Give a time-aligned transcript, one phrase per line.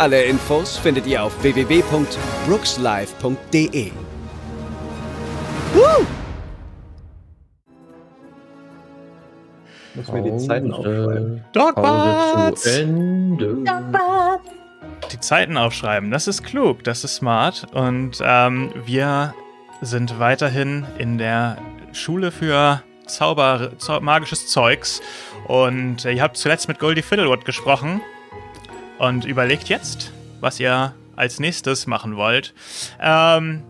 [0.00, 3.90] Alle Infos findet ihr auf www.brookslive.de.
[5.74, 6.06] Woo!
[9.94, 11.44] Muss mir die Zeiten aufschreiben.
[11.52, 12.64] Dogbarts!
[12.64, 13.58] Ende.
[15.12, 17.66] Die Zeiten aufschreiben, das ist klug, das ist smart.
[17.74, 19.34] Und ähm, wir
[19.82, 21.58] sind weiterhin in der
[21.92, 25.02] Schule für Zauber, Zau magisches Zeugs.
[25.46, 28.00] Und äh, ihr habt zuletzt mit Goldie Fiddlewood gesprochen
[29.00, 32.54] und überlegt jetzt, was ihr als nächstes machen wollt.
[33.00, 33.62] Ähm,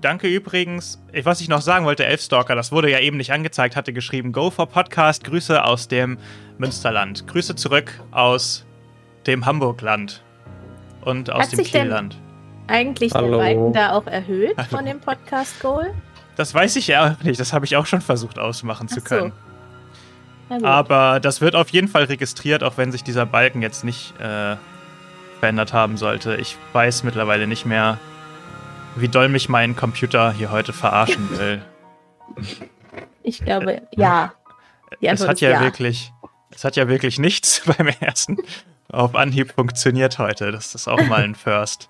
[0.00, 3.92] danke übrigens, was ich noch sagen wollte, Elfstalker, das wurde ja eben nicht angezeigt, hatte
[3.92, 6.18] geschrieben, Go for Podcast, Grüße aus dem
[6.58, 7.26] Münsterland.
[7.26, 8.64] Grüße zurück aus
[9.26, 10.22] dem Hamburgland
[11.02, 12.18] und aus Hat dem sich denn- Kielland.
[12.66, 13.28] Eigentlich Hallo.
[13.32, 15.92] der Balken da auch erhöht von dem Podcast Goal?
[16.36, 19.14] Das weiß ich ja nicht, das habe ich auch schon versucht ausmachen zu Ach so.
[19.14, 19.30] können.
[19.30, 19.38] Gut.
[20.62, 24.56] Aber das wird auf jeden Fall registriert, auch wenn sich dieser Balken jetzt nicht äh,
[25.40, 26.36] verändert haben sollte.
[26.36, 27.98] Ich weiß mittlerweile nicht mehr,
[28.96, 31.62] wie doll mich mein Computer hier heute verarschen will.
[33.22, 34.32] ich glaube, ja.
[35.00, 35.60] Es hat ja, ja.
[35.60, 36.12] wirklich,
[36.50, 38.38] es hat ja wirklich nichts beim ersten
[38.88, 40.52] auf Anhieb funktioniert heute.
[40.52, 41.88] Das ist auch mal ein First.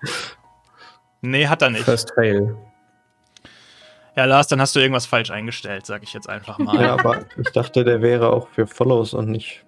[1.21, 1.85] Nee, hat er nicht.
[1.85, 2.57] First Fail.
[4.15, 6.81] Ja, Lars, dann hast du irgendwas falsch eingestellt, sag ich jetzt einfach mal.
[6.81, 9.65] Ja, aber ich dachte, der wäre auch für Follows und nicht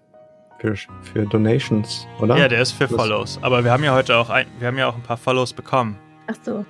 [0.59, 2.38] für, für Donations, oder?
[2.38, 3.39] Ja, der ist für Das- Follows.
[3.42, 6.00] Aber wir haben ja heute auch ein, wir haben ja auch ein paar Follows bekommen.
[6.28, 6.66] Ach so.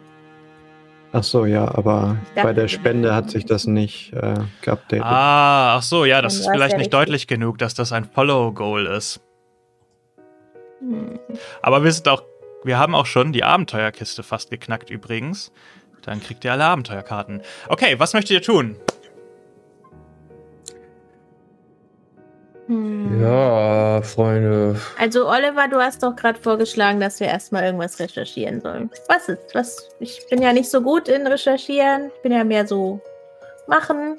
[1.14, 5.06] Ach so, ja, aber bei der Spende hat sich das nicht äh, geupdatet.
[5.06, 7.00] Ah, ach so, ja, das ist vielleicht ja nicht richtig.
[7.00, 9.22] deutlich genug, dass das ein Follow-Goal ist.
[10.80, 11.18] Hm.
[11.62, 12.24] Aber wir sind auch,
[12.64, 15.52] wir haben auch schon die Abenteuerkiste fast geknackt übrigens.
[16.04, 17.42] Dann kriegt ihr alle Abenteuerkarten.
[17.68, 18.78] Okay, was möchtet ihr tun?
[22.68, 23.22] Hm.
[23.22, 24.80] Ja, Freunde.
[25.00, 28.90] Also Oliver, du hast doch gerade vorgeschlagen, dass wir erstmal irgendwas recherchieren sollen.
[29.08, 29.56] Was ist?
[29.56, 29.90] Was?
[30.00, 32.12] Ich bin ja nicht so gut in Recherchieren.
[32.16, 33.02] Ich bin ja mehr so
[33.68, 34.18] machen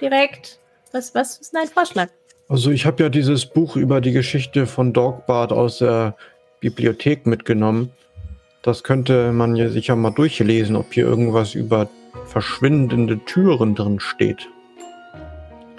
[0.00, 0.58] direkt.
[0.92, 2.08] Was, was ist dein Vorschlag?
[2.48, 6.14] Also ich habe ja dieses Buch über die Geschichte von Dogbart aus der
[6.60, 7.92] Bibliothek mitgenommen.
[8.68, 11.88] Das könnte man ja sicher mal durchlesen, ob hier irgendwas über
[12.26, 14.46] verschwindende Türen drin steht.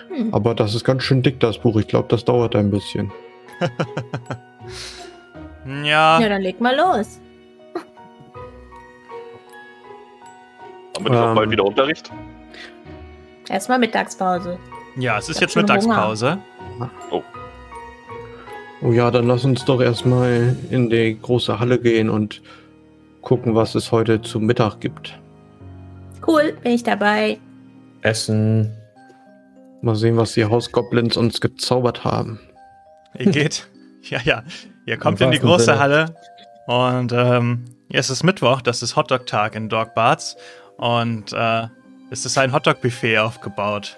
[0.08, 0.34] Hm.
[0.34, 1.78] Aber das ist ganz schön dick, das Buch.
[1.78, 3.12] Ich glaube, das dauert ein bisschen.
[5.84, 7.20] Ja, Ja, dann leg mal los.
[10.96, 11.36] Haben wir Ähm.
[11.36, 12.10] bald wieder Unterricht?
[13.50, 14.58] Erstmal Mittagspause.
[14.96, 16.40] ja, es ist jetzt Mittagspause.
[18.82, 22.42] Oh ja, dann lass uns doch erstmal in die große Halle gehen und
[23.30, 25.20] gucken, was es heute zum Mittag gibt.
[26.26, 27.40] Cool, bin ich dabei.
[28.02, 28.76] Essen.
[29.84, 32.40] Mal sehen, was die Hausgoblins uns gezaubert haben.
[33.20, 33.70] Ihr geht,
[34.02, 34.44] ja, ja,
[34.88, 35.80] ihr kommt in die große Sinne.
[35.80, 36.16] Halle
[36.66, 40.36] und ähm, es ist Mittwoch, das ist Hotdog-Tag in Dogbarts
[40.78, 41.68] und äh,
[42.10, 43.96] es ist ein Hotdog-Buffet aufgebaut.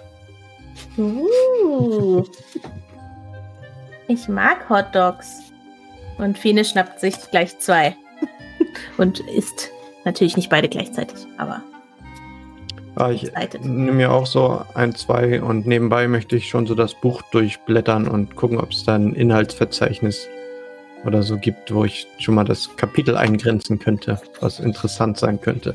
[0.98, 2.26] Uh.
[4.10, 5.40] Ich mag Hot Dogs.
[6.18, 7.96] Und Fine schnappt sich gleich zwei.
[8.98, 9.72] Und isst
[10.06, 11.64] natürlich nicht beide gleichzeitig, aber
[12.96, 13.32] Ah, ich
[13.64, 18.08] nehme mir auch so ein, zwei und nebenbei möchte ich schon so das Buch durchblättern
[18.08, 20.28] und gucken, ob es da ein Inhaltsverzeichnis
[21.06, 25.74] oder so gibt, wo ich schon mal das Kapitel eingrenzen könnte, was interessant sein könnte.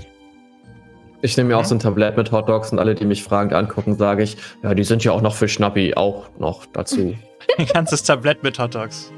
[1.22, 3.96] Ich nehme mir auch so ein Tablett mit Hotdogs und alle, die mich fragend angucken,
[3.96, 7.16] sage ich, ja, die sind ja auch noch für Schnappi, auch noch dazu.
[7.58, 9.10] Ein ganzes Tablett mit Hotdogs.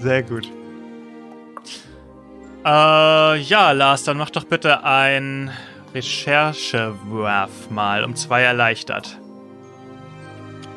[0.00, 0.48] Sehr gut.
[2.66, 5.52] Äh, ja, Lars, dann mach doch bitte ein
[5.94, 9.20] Recherchewurf mal um zwei erleichtert.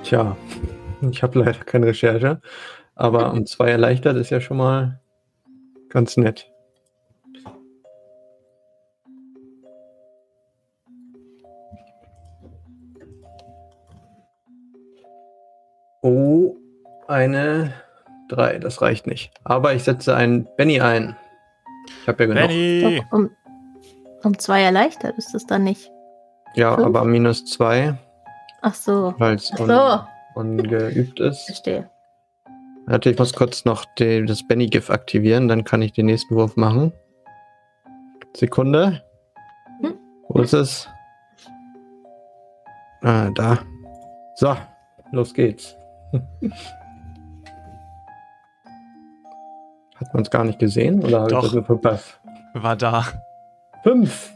[0.03, 0.38] Tja,
[1.09, 2.41] ich habe leider keine Recherche,
[2.94, 5.00] aber um zwei erleichtert ist ja schon mal
[5.89, 6.51] ganz nett.
[16.03, 16.56] Oh,
[17.07, 17.74] eine
[18.30, 19.31] drei, das reicht nicht.
[19.44, 21.18] Aber ich setze einen Benny ein.
[22.01, 22.47] Ich habe ja genug.
[22.47, 23.01] Benny!
[23.12, 23.30] Doch, um,
[24.24, 25.91] um zwei erleichtert ist es dann nicht.
[26.56, 26.88] Ja, fünf.
[26.88, 27.97] aber minus zwei,
[28.62, 30.39] Ach so, weil es Ach so.
[30.39, 31.45] un ungeübt ist.
[31.45, 31.89] verstehe.
[32.88, 36.56] Warte, ich muss kurz noch die, das Benny-GIF aktivieren, dann kann ich den nächsten Wurf
[36.56, 36.91] machen.
[38.36, 39.03] Sekunde.
[39.81, 39.94] Hm?
[40.27, 40.88] Wo ist es?
[43.01, 43.59] Ah, da.
[44.36, 44.56] So,
[45.12, 45.75] los geht's.
[50.00, 51.44] Hat man es gar nicht gesehen oder habe ich Doch.
[51.44, 52.19] das nur verpasst?
[52.54, 53.06] War da.
[53.84, 54.31] Fünf.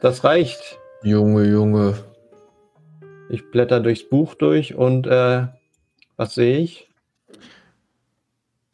[0.00, 0.78] Das reicht.
[1.02, 1.94] Junge, Junge.
[3.30, 5.46] Ich blätter durchs Buch durch und äh,
[6.16, 6.90] was sehe ich?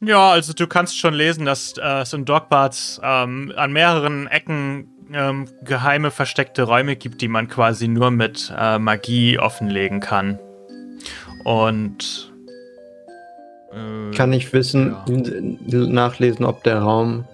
[0.00, 4.88] Ja, also du kannst schon lesen, dass äh, es in Dogbarts ähm, an mehreren Ecken
[5.12, 10.38] ähm, geheime versteckte Räume gibt, die man quasi nur mit äh, Magie offenlegen kann.
[11.44, 12.29] Und
[13.72, 15.78] äh, Kann ich wissen, ja.
[15.78, 17.24] nachlesen, ob der Raum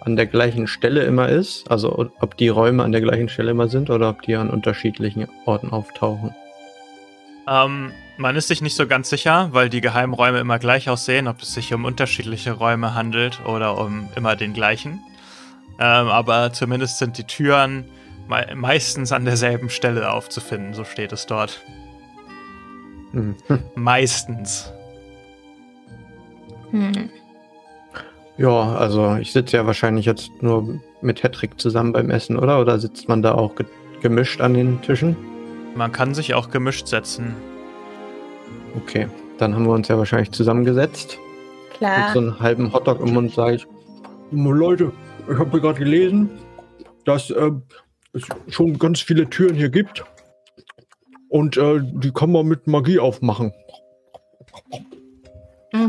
[0.00, 1.70] an der gleichen Stelle immer ist?
[1.70, 5.26] Also ob die Räume an der gleichen Stelle immer sind oder ob die an unterschiedlichen
[5.44, 6.34] Orten auftauchen?
[7.46, 11.28] Ähm, man ist sich nicht so ganz sicher, weil die geheimen Räume immer gleich aussehen,
[11.28, 15.00] ob es sich um unterschiedliche Räume handelt oder um immer den gleichen.
[15.80, 17.84] Ähm, aber zumindest sind die Türen
[18.28, 21.62] me meistens an derselben Stelle aufzufinden, so steht es dort.
[23.12, 23.36] Hm.
[23.74, 24.72] Meistens.
[26.70, 27.10] Hm.
[28.36, 32.60] Ja, also ich sitze ja wahrscheinlich jetzt nur mit Hedrick zusammen beim Essen, oder?
[32.60, 33.66] Oder sitzt man da auch ge
[34.00, 35.16] gemischt an den Tischen?
[35.74, 37.34] Man kann sich auch gemischt setzen.
[38.76, 41.18] Okay, dann haben wir uns ja wahrscheinlich zusammengesetzt.
[41.70, 42.12] Mit Klar.
[42.12, 43.66] so einem halben Hotdog im Mund sage ich,
[44.30, 44.92] Leute,
[45.30, 46.30] ich habe gerade gelesen,
[47.04, 47.50] dass äh,
[48.12, 50.04] es schon ganz viele Türen hier gibt.
[51.28, 53.52] Und äh, die kann man mit Magie aufmachen.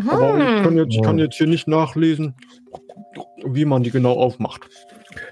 [0.08, 0.80] Aber ich kann, Mhm.
[0.80, 2.36] jetzt, ich kann jetzt hier nicht nachlesen,
[3.46, 4.68] wie man die genau aufmacht.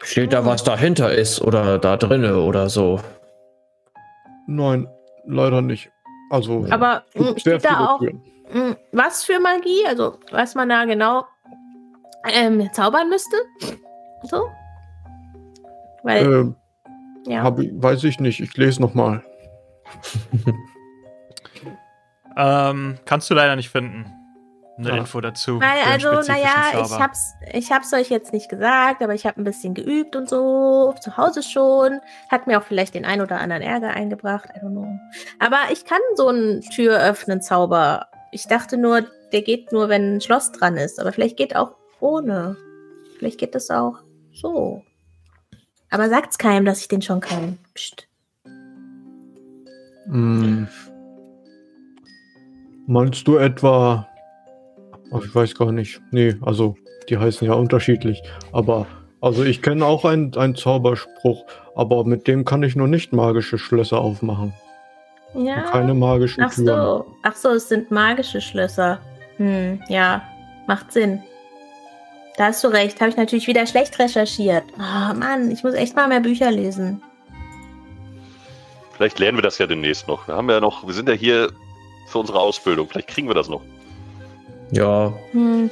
[0.03, 2.99] Steht da, was dahinter ist oder da drinne oder so?
[4.47, 4.87] Nein,
[5.25, 5.89] leider nicht.
[6.29, 8.21] Also Aber hm, steht da auch, Türen.
[8.49, 9.85] hm, was für Magie?
[9.87, 11.25] Also, was man da genau
[12.33, 13.37] ähm, zaubern müsste?
[14.23, 14.47] So?
[16.03, 16.55] Weil,
[17.27, 17.43] Äh, ja.
[17.43, 19.23] hab weiß ich nicht, ich lese nochmal.
[22.39, 24.05] Ähm, kannst du leider nicht finden.
[24.77, 24.97] Eine Ah.
[24.97, 25.59] Info dazu.
[25.59, 29.43] Einen also, naja, ich hab's, ich hab's euch jetzt nicht gesagt, aber ich habe ein
[29.43, 31.99] bisschen geübt und so, zu Hause schon.
[32.29, 34.99] Hat mir auch vielleicht den ein oder anderen Ärger eingebracht, I don't know.
[35.39, 38.07] Aber ich kann so einen Tür öffnen Zauber.
[38.31, 39.01] Ich dachte nur,
[39.31, 42.55] der geht nur, wenn ein Schloss dran ist, aber vielleicht geht auch ohne.
[43.17, 43.97] Vielleicht geht das auch
[44.31, 44.83] so.
[45.89, 47.57] Aber sagt's keinem, dass ich den schon kann.
[47.73, 48.07] Psst.
[50.05, 50.67] Hm.
[52.85, 54.07] Meinst du etwa.
[55.11, 56.01] Ach, ich weiß gar nicht.
[56.11, 56.75] Nee, also
[57.09, 58.21] die heißen ja unterschiedlich.
[58.51, 58.85] Aber
[59.21, 61.45] also ich kenne auch einen, einen Zauberspruch,
[61.75, 64.53] aber mit dem kann ich nur nicht magische Schlösser aufmachen.
[65.33, 65.61] Ja.
[65.63, 66.65] Keine magischen Ach Türen.
[66.67, 67.05] so.
[67.23, 68.99] Ach so, es sind magische Schlösser.
[69.37, 70.21] Hm, ja.
[70.67, 71.21] Macht Sinn.
[72.37, 72.99] Da hast du recht.
[72.99, 74.63] Habe ich natürlich wieder schlecht recherchiert.
[74.77, 77.01] Oh Mann, ich muss echt mal mehr Bücher lesen.
[78.93, 80.27] Vielleicht lernen wir das ja demnächst noch.
[80.27, 81.51] Wir haben ja noch, wir sind ja hier
[82.07, 82.87] für unsere Ausbildung.
[82.89, 83.61] Vielleicht kriegen wir das noch.
[84.71, 85.69] Ja, Hm.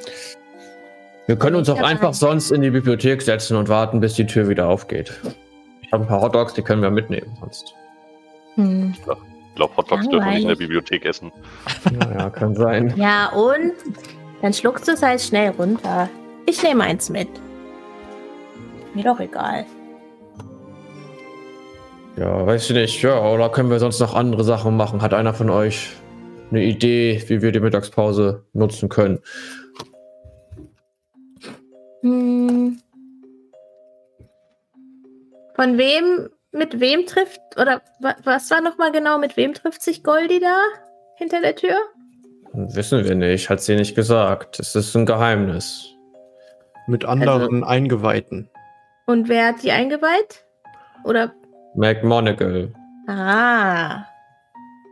[1.27, 2.13] wir können uns auch Ja, einfach nein.
[2.13, 5.13] sonst in die Bibliothek setzen und warten, bis die Tür wieder aufgeht.
[5.81, 7.73] Ich habe ein paar Hotdogs, die können wir mitnehmen sonst.
[8.55, 8.93] Hm.
[8.95, 9.03] Ich
[9.55, 10.55] glaube, Hotdogs dürfen wir nicht in der.
[10.55, 11.31] Bibliothek essen.
[11.91, 12.93] Naja, kann sein.
[12.97, 13.73] Ja, und?
[14.41, 16.09] Dann schluckst du es halt schnell runter.
[16.45, 17.27] Ich nehme eins mit.
[18.93, 19.65] Mir doch egal.
[22.17, 23.01] Ja, weiß ich nicht.
[23.01, 25.01] Ja, oder können wir sonst noch andere Sachen machen?
[25.01, 25.91] Hat einer von euch
[26.55, 29.19] eine Idee, wie wir die Mittagspause nutzen können?
[32.01, 32.79] Hm.
[35.55, 40.03] Von wem, mit wem trifft, oder wa- was war nochmal genau, mit wem trifft sich
[40.03, 40.57] Goldi da
[41.15, 41.75] hinter der Tür?
[42.53, 44.59] Wissen wir nicht, hat sie nicht gesagt.
[44.59, 45.89] Es ist ein Geheimnis.
[46.87, 48.49] Mit anderen Eingeweihten.
[49.07, 50.45] Und wer hat die eingeweiht?
[51.03, 51.33] Oder,
[51.75, 52.73] McMonagall.
[53.07, 54.05] ah,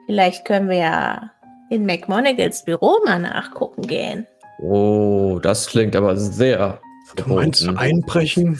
[0.08, 1.32] vielleicht können wir ja
[1.74, 4.28] in McMonagals Büro mal nachgucken gehen.
[4.62, 6.80] Oh, das klingt aber sehr
[7.16, 8.60] Du meinst einbrechen?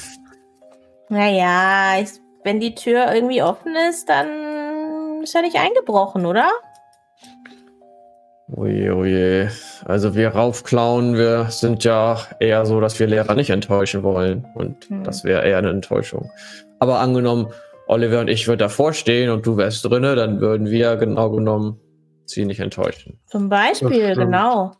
[1.10, 2.10] Naja, ich,
[2.44, 6.50] wenn die Tür irgendwie offen ist, dann ist er nicht eingebrochen, oder?
[8.56, 9.52] Oje, oje.
[9.86, 14.46] Also wir raufklauen, wir sind ja eher so, dass wir Lehrer nicht enttäuschen wollen.
[14.54, 15.04] Und Hm.
[15.04, 16.30] das wäre eher eine Enttäuschung.
[16.80, 17.48] Aber angenommen,
[17.88, 21.80] Oliver und ich würden davor stehen und du wärst drinne, dann würden wir genau genommen
[22.26, 23.20] sie nicht enttäuschen.
[23.26, 24.76] Zum Beispiel, genau.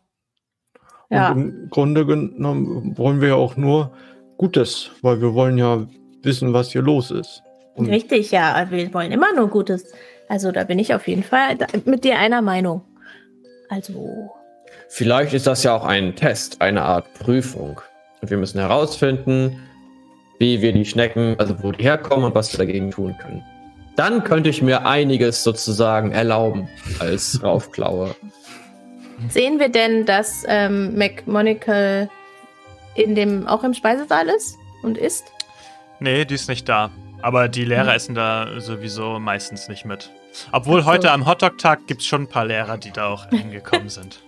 [1.10, 1.32] Ja.
[1.32, 3.92] Und im Grunde genommen wollen wir ja auch nur
[4.36, 5.86] Gutes, weil wir wollen ja
[6.22, 7.42] wissen, was hier los ist.
[7.74, 8.66] Und Richtig, ja.
[8.70, 9.92] Wir wollen immer nur Gutes.
[10.28, 12.82] Also da bin ich auf jeden Fall mit dir einer Meinung.
[13.68, 14.30] Also,
[14.88, 17.80] Vielleicht ist das ja auch ein Test, eine Art Prüfung.
[18.20, 19.60] Und wir müssen herausfinden,
[20.38, 23.42] wie wir die Schnecken, also wo die herkommen und was wir dagegen tun können.
[23.96, 28.14] Dann könnte ich mir einiges sozusagen erlauben als Raufklaue.
[29.28, 32.10] Sehen wir denn, dass ähm, McMonagle
[32.94, 35.24] in dem, auch im Speisesaal ist und isst?
[36.00, 36.90] Nee, die ist nicht da.
[37.22, 37.96] Aber die Lehrer Hm.
[37.96, 40.10] essen da sowieso meistens nicht mit.
[40.52, 40.86] Obwohl so.
[40.86, 44.20] heute am Hotdog-Tag gibt es schon ein paar Lehrer, die da auch hingekommen sind.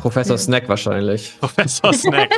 [0.00, 0.38] Professor.
[0.38, 1.34] Snack wahrscheinlich.
[1.40, 2.30] Professor Snack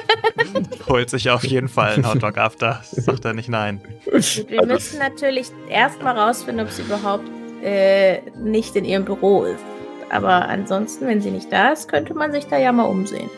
[0.89, 2.81] holt sich auf jeden Fall einen Hotdog after.
[2.91, 3.81] Sagt er nicht nein.
[4.05, 7.25] Wir müssen natürlich erstmal rausfinden, ob sie überhaupt
[7.63, 9.63] äh, nicht in ihrem Büro ist.
[10.11, 13.31] Aber ansonsten, wenn sie nicht da ist, könnte man sich da ja mal umsehen.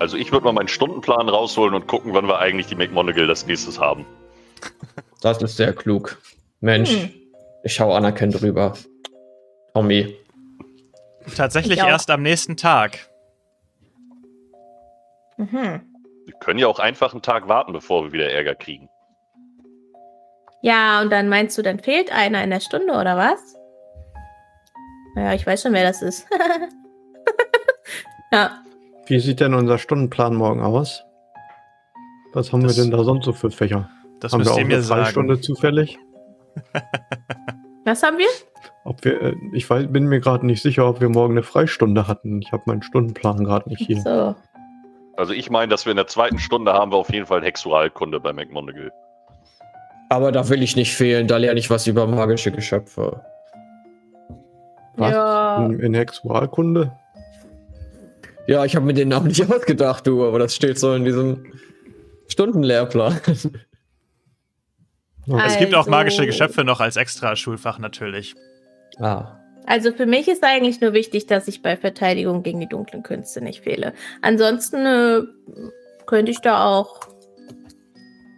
[0.00, 3.46] Also ich würde mal meinen Stundenplan rausholen und gucken, wann wir eigentlich die McMonagall das
[3.46, 4.04] nächstes haben.
[5.20, 6.18] Das ist sehr klug.
[6.60, 7.10] Mensch, Hm.
[7.62, 8.72] ich schaue anerkennt drüber.
[9.74, 10.16] Tommy.
[11.36, 13.08] Tatsächlich erst am nächsten Tag.
[15.50, 15.80] Mhm.
[16.26, 18.88] Wir können ja auch einfach einen Tag warten, bevor wir wieder Ärger kriegen.
[20.62, 23.54] Ja, und dann meinst du, dann fehlt einer in der Stunde oder was?
[25.14, 26.26] Naja, ich weiß schon, wer das ist.
[28.32, 28.62] ja,
[29.06, 31.04] Wie sieht denn unser Stundenplan morgen aus?
[32.32, 33.90] Was haben Das- wir denn da sonst so für Fächer?
[34.20, 35.02] Das haben wir auch ihr mir eine sagen.
[35.04, 35.98] Freistunde zufällig?
[37.84, 38.26] was haben wir?
[38.84, 42.08] Ob wir, äh, ich weiß, bin mir gerade nicht sicher, ob wir morgen eine Freistunde
[42.08, 42.40] hatten.
[42.40, 44.00] Ich habe meinen Stundenplan gerade nicht hier.
[44.00, 44.34] So.
[45.16, 48.20] Also ich meine, dass wir in der zweiten Stunde haben wir auf jeden Fall Hexualkunde
[48.20, 48.90] bei McMonagall.
[50.10, 53.20] Aber da will ich nicht fehlen, da lerne ich was über magische Geschöpfe.
[54.96, 55.12] Was?
[55.12, 55.66] Ja.
[55.66, 56.92] In, in Hexualkunde?
[58.46, 61.46] Ja, ich habe mir den Namen nicht ausgedacht, du, aber das steht so in diesem
[62.28, 63.20] Stundenlehrplan.
[65.26, 68.34] Es gibt auch Also- magische Geschöpfe noch als extra Schulfach natürlich.
[68.98, 69.38] ah.
[69.66, 73.40] Also für mich ist eigentlich nur wichtig, dass ich bei Verteidigung gegen die dunklen Künste
[73.40, 73.94] nicht fehle.
[74.20, 75.22] Ansonsten äh,
[76.06, 77.00] könnte ich da auch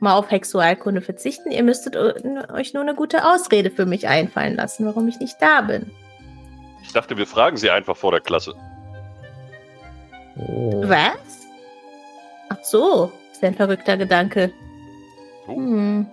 [0.01, 1.51] mal auf Hexualkunde verzichten.
[1.51, 5.37] Ihr müsstet äh, euch nur eine gute Ausrede für mich einfallen lassen, warum ich nicht
[5.41, 5.91] da bin.
[6.83, 8.55] Ich dachte, wir fragen sie einfach vor der Klasse.
[10.37, 10.83] Oh.
[10.87, 11.47] Was?
[12.49, 14.53] Ach so, ist ja ein verrückter Gedanke.
[15.49, 15.57] Oh.
[15.57, 16.07] Hm.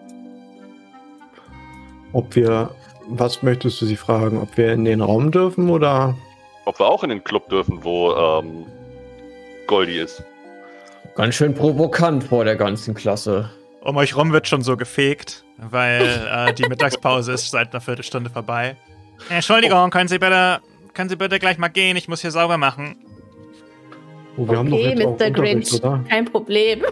[2.13, 2.75] Ob wir,
[3.07, 4.37] was möchtest du sie fragen?
[4.39, 6.15] Ob wir in den Raum dürfen oder?
[6.65, 8.65] Ob wir auch in den Club dürfen, wo ähm,
[9.67, 10.23] Goldie ist.
[11.15, 13.49] Ganz schön provokant vor der ganzen Klasse.
[13.81, 18.29] Um euch rum wird schon so gefegt, weil äh, die Mittagspause ist seit einer Viertelstunde
[18.29, 18.77] vorbei.
[19.29, 20.59] Entschuldigung, können Sie bitte,
[20.93, 21.97] können Sie bitte gleich mal gehen?
[21.97, 22.95] Ich muss hier sauber machen.
[24.37, 25.31] Oh, wir haben doch Okay, jetzt Mr.
[25.31, 26.03] Grinch, oder?
[26.09, 26.83] kein Problem.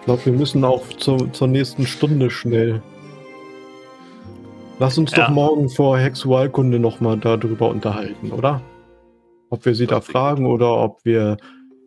[0.00, 2.82] Ich glaube, wir müssen auch zur, zur nächsten Stunde schnell.
[4.80, 5.26] Lass uns Ja.
[5.26, 8.62] doch morgen vor Hexualkunde nochmal darüber unterhalten, oder?
[9.50, 11.36] Ob wir sie da fragen oder ob wir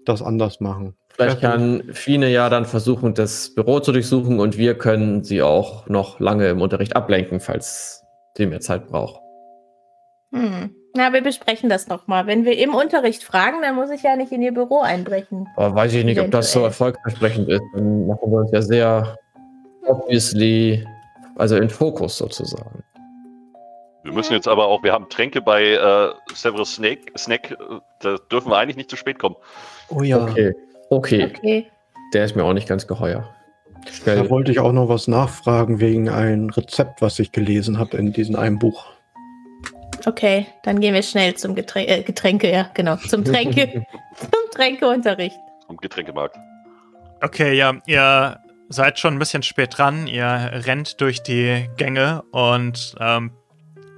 [0.05, 0.95] das anders machen.
[1.09, 5.87] Vielleicht kann Fine ja dann versuchen, das Büro zu durchsuchen und wir können sie auch
[5.87, 8.03] noch lange im Unterricht ablenken, falls
[8.37, 9.19] sie mehr Zeit braucht.
[10.31, 10.75] Hm.
[10.95, 12.27] Na, wir besprechen das nochmal.
[12.27, 15.47] Wenn wir im Unterricht fragen, dann muss ich ja nicht in ihr Büro einbrechen.
[15.55, 17.63] Aber weiß ich nicht, ob das so erfolgversprechend ist.
[17.73, 19.17] Dann machen wir uns ja sehr
[19.87, 20.85] obviously,
[21.35, 22.83] also in Fokus sozusagen.
[24.03, 27.55] Wir müssen jetzt aber auch, wir haben Tränke bei äh, Severus Snake, Snack, äh,
[27.99, 29.35] da dürfen wir eigentlich nicht zu spät kommen.
[29.89, 30.21] Oh ja.
[30.21, 30.53] Okay.
[30.89, 31.71] Okay, Okay.
[32.13, 33.27] der ist mir auch nicht ganz geheuer.
[33.85, 34.29] Da Schnell.
[34.29, 38.35] wollte ich auch noch was nachfragen wegen ein Rezept, was ich gelesen habe in diesem
[38.35, 38.85] einen Buch.
[40.05, 43.85] Okay, dann gehen wir schnell zum Getränke, äh, Getränke, ja, genau, zum Tränke,
[44.15, 45.37] zum Tränkeunterricht.
[45.69, 46.37] Am Getränkemarkt.
[47.21, 48.37] Okay, ja, ihr
[48.73, 50.07] seid schon ein bisschen spät dran.
[50.07, 53.31] Ihr rennt durch die Gänge und ähm,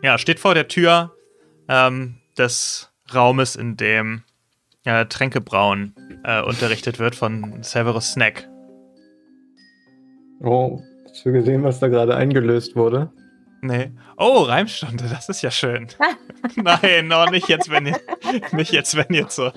[0.03, 1.13] ja, steht vor der Tür
[1.69, 4.23] ähm, des Raumes, in dem
[4.83, 8.47] äh, Tränkebrauen äh, unterrichtet wird von Severus Snack.
[10.41, 13.11] Oh, hast du gesehen, was da gerade eingelöst wurde?
[13.61, 13.91] Nee.
[14.17, 15.87] Oh, Reimstunde, das ist ja schön.
[16.55, 17.99] Nein, noch nicht jetzt, wenn ihr
[18.51, 19.51] nicht jetzt, wenn ihr zu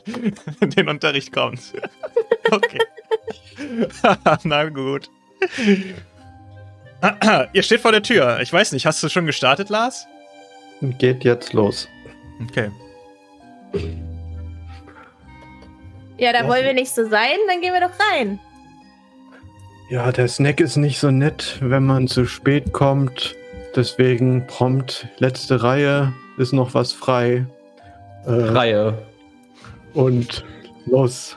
[0.61, 1.75] in den Unterricht kommt.
[2.51, 2.79] Okay.
[4.45, 5.11] Na gut.
[7.53, 8.41] ihr steht vor der Tür.
[8.41, 10.07] Ich weiß nicht, hast du schon gestartet, Lars?
[10.81, 11.89] Geht jetzt los.
[12.49, 12.71] Okay.
[16.19, 18.41] Ja, da wollen wir nicht so sein, dann gehen wir doch rein.
[19.91, 23.35] Ja, der Snack ist nicht so nett, wenn man zu spät kommt.
[23.75, 27.47] Deswegen prompt letzte Reihe ist noch was frei.
[28.27, 28.99] Äh, Reihe.
[29.95, 30.45] und
[30.87, 31.37] los.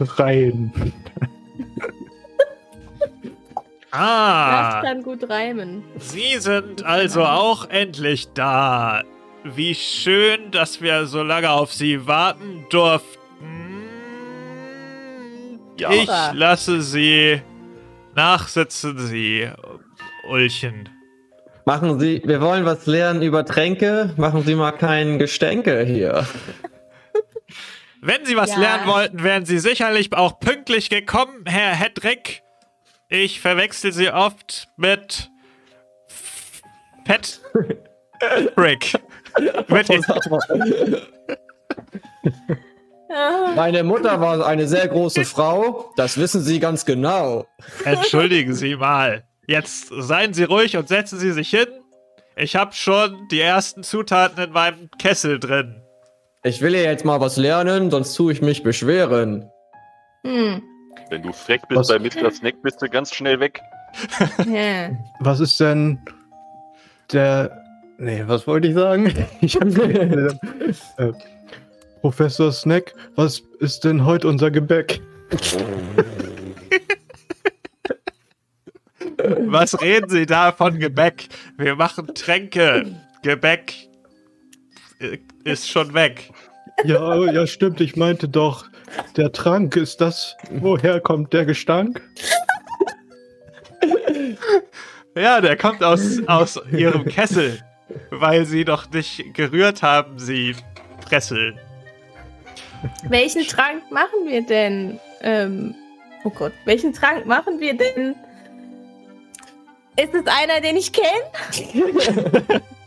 [0.00, 0.72] Rein.
[3.92, 5.82] Ah, Das kann gut reimen.
[5.98, 9.02] Sie sind also auch endlich da.
[9.42, 13.88] Wie schön, dass wir so lange auf Sie warten durften.
[15.76, 17.42] Ja, Ich lasse Sie
[18.14, 19.48] nachsitzen, Sie,
[20.30, 20.88] Ulchen.
[21.64, 24.12] Machen Sie, wir wollen was lernen über Tränke.
[24.16, 26.26] Machen Sie mal kein Gestänke hier.
[28.02, 28.58] Wenn Sie was Ja.
[28.58, 32.42] lernen wollten, wären Sie sicherlich auch pünktlich gekommen, Herr Hedrick.
[33.08, 35.30] Ich verwechsel Sie oft mit
[37.04, 37.40] Pet
[38.56, 38.94] Rick.
[39.68, 39.90] mit
[43.12, 45.92] Ah, Meine Mutter war eine sehr große Frau.
[45.96, 47.46] Das wissen Sie ganz genau.
[47.84, 49.24] Entschuldigen Sie mal.
[49.46, 51.66] Jetzt seien Sie ruhig und setzen Sie sich hin.
[52.36, 55.82] Ich habe schon die ersten Zutaten in meinem Kessel drin.
[56.42, 59.50] Ich will ja jetzt mal was lernen, sonst tue ich mich beschweren.
[60.24, 60.62] hm.
[61.10, 62.30] wenn du frech bist Was- bei Mr.
[62.30, 63.60] Snack, bist du ganz schnell weg.
[65.20, 65.98] Was ist denn
[67.12, 67.50] der.
[67.98, 69.12] Nee, was wollte ich sagen?
[69.40, 70.38] Ich vergessen.
[70.96, 71.12] äh,
[72.00, 75.00] Professor Snack, was ist denn heute unser Gebäck?
[79.40, 81.28] Was reden Sie da von Gebäck?
[81.58, 82.96] Wir machen Tränke.
[83.22, 83.74] Gebäck
[85.00, 86.30] äh, ist schon weg.
[86.84, 88.66] Ja, ja, stimmt, ich meinte doch,
[89.16, 90.36] der Trank ist das.
[90.50, 92.02] Woher kommt der Gestank?
[95.14, 97.60] Ja, der kommt aus, aus Ihrem Kessel,
[98.10, 100.54] weil Sie doch nicht gerührt haben, Sie
[101.04, 101.58] Pressel.
[103.08, 104.98] Welchen Trank machen wir denn?
[105.22, 105.74] Ähm,
[106.24, 108.14] oh Gott, welchen Trank machen wir denn?
[109.96, 112.62] Ist es einer, den ich kenne?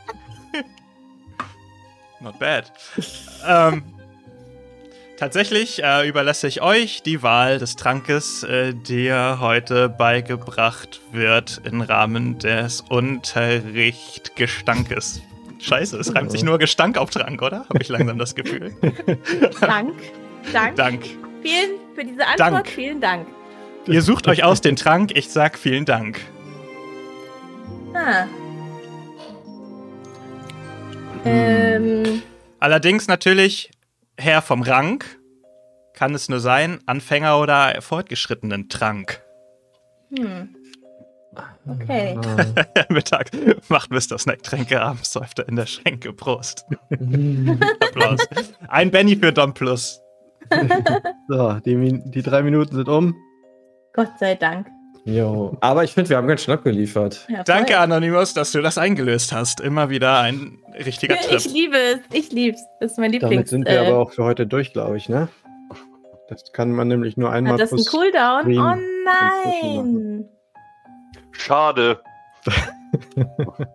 [2.23, 2.71] Not bad.
[3.47, 3.83] ähm,
[5.17, 11.81] tatsächlich äh, überlasse ich euch die Wahl des Trankes, äh, der heute beigebracht wird im
[11.81, 15.21] Rahmen des Unterrichtgestankes.
[15.59, 17.65] Scheiße, es reimt sich nur Gestank auf Trank, oder?
[17.69, 18.73] Habe ich langsam das Gefühl.
[19.61, 19.93] Dank.
[20.51, 20.75] Dank.
[20.75, 21.05] Dank.
[21.41, 22.51] Vielen für diese Antwort.
[22.51, 22.67] Dank.
[22.67, 23.27] Vielen Dank.
[23.87, 26.19] Ihr sucht euch aus den Trank, ich sag vielen Dank.
[27.93, 28.25] Ah.
[31.25, 32.21] Ähm,
[32.59, 33.71] Allerdings natürlich,
[34.17, 35.03] Herr vom Rang,
[35.93, 39.21] kann es nur sein, Anfänger oder fortgeschrittenen Trank.
[40.15, 40.55] hm.
[41.67, 42.15] Okay.
[42.89, 43.31] Mittag
[43.67, 44.19] macht Mr.
[44.19, 46.13] Snack Tränke, abends säuft er in der Schenke.
[46.13, 46.65] Prost.
[46.91, 48.27] Applaus.
[48.67, 49.99] Ein Benny für Dom Plus.
[51.29, 53.15] So, die, die drei Minuten sind um.
[53.93, 54.67] Gott sei Dank.
[55.05, 55.57] Jo.
[55.59, 57.25] Aber ich finde, wir haben ganz schön abgeliefert.
[57.29, 57.43] Ja.
[57.43, 59.59] Danke, Anonymous, dass du das eingelöst hast.
[59.59, 61.53] Immer wieder ein richtiger Ich Trip.
[61.53, 61.99] liebe es.
[62.13, 62.63] Ich liebe es.
[62.79, 63.31] Das ist mein Lieblings.
[63.33, 65.27] Damit sind wir äh, aber auch für heute durch, glaube ich, ne?
[66.29, 68.57] Das kann man nämlich nur einmal Hat das einen plus- Cooldown?
[68.57, 70.25] Oh nein.
[71.31, 71.99] Schade.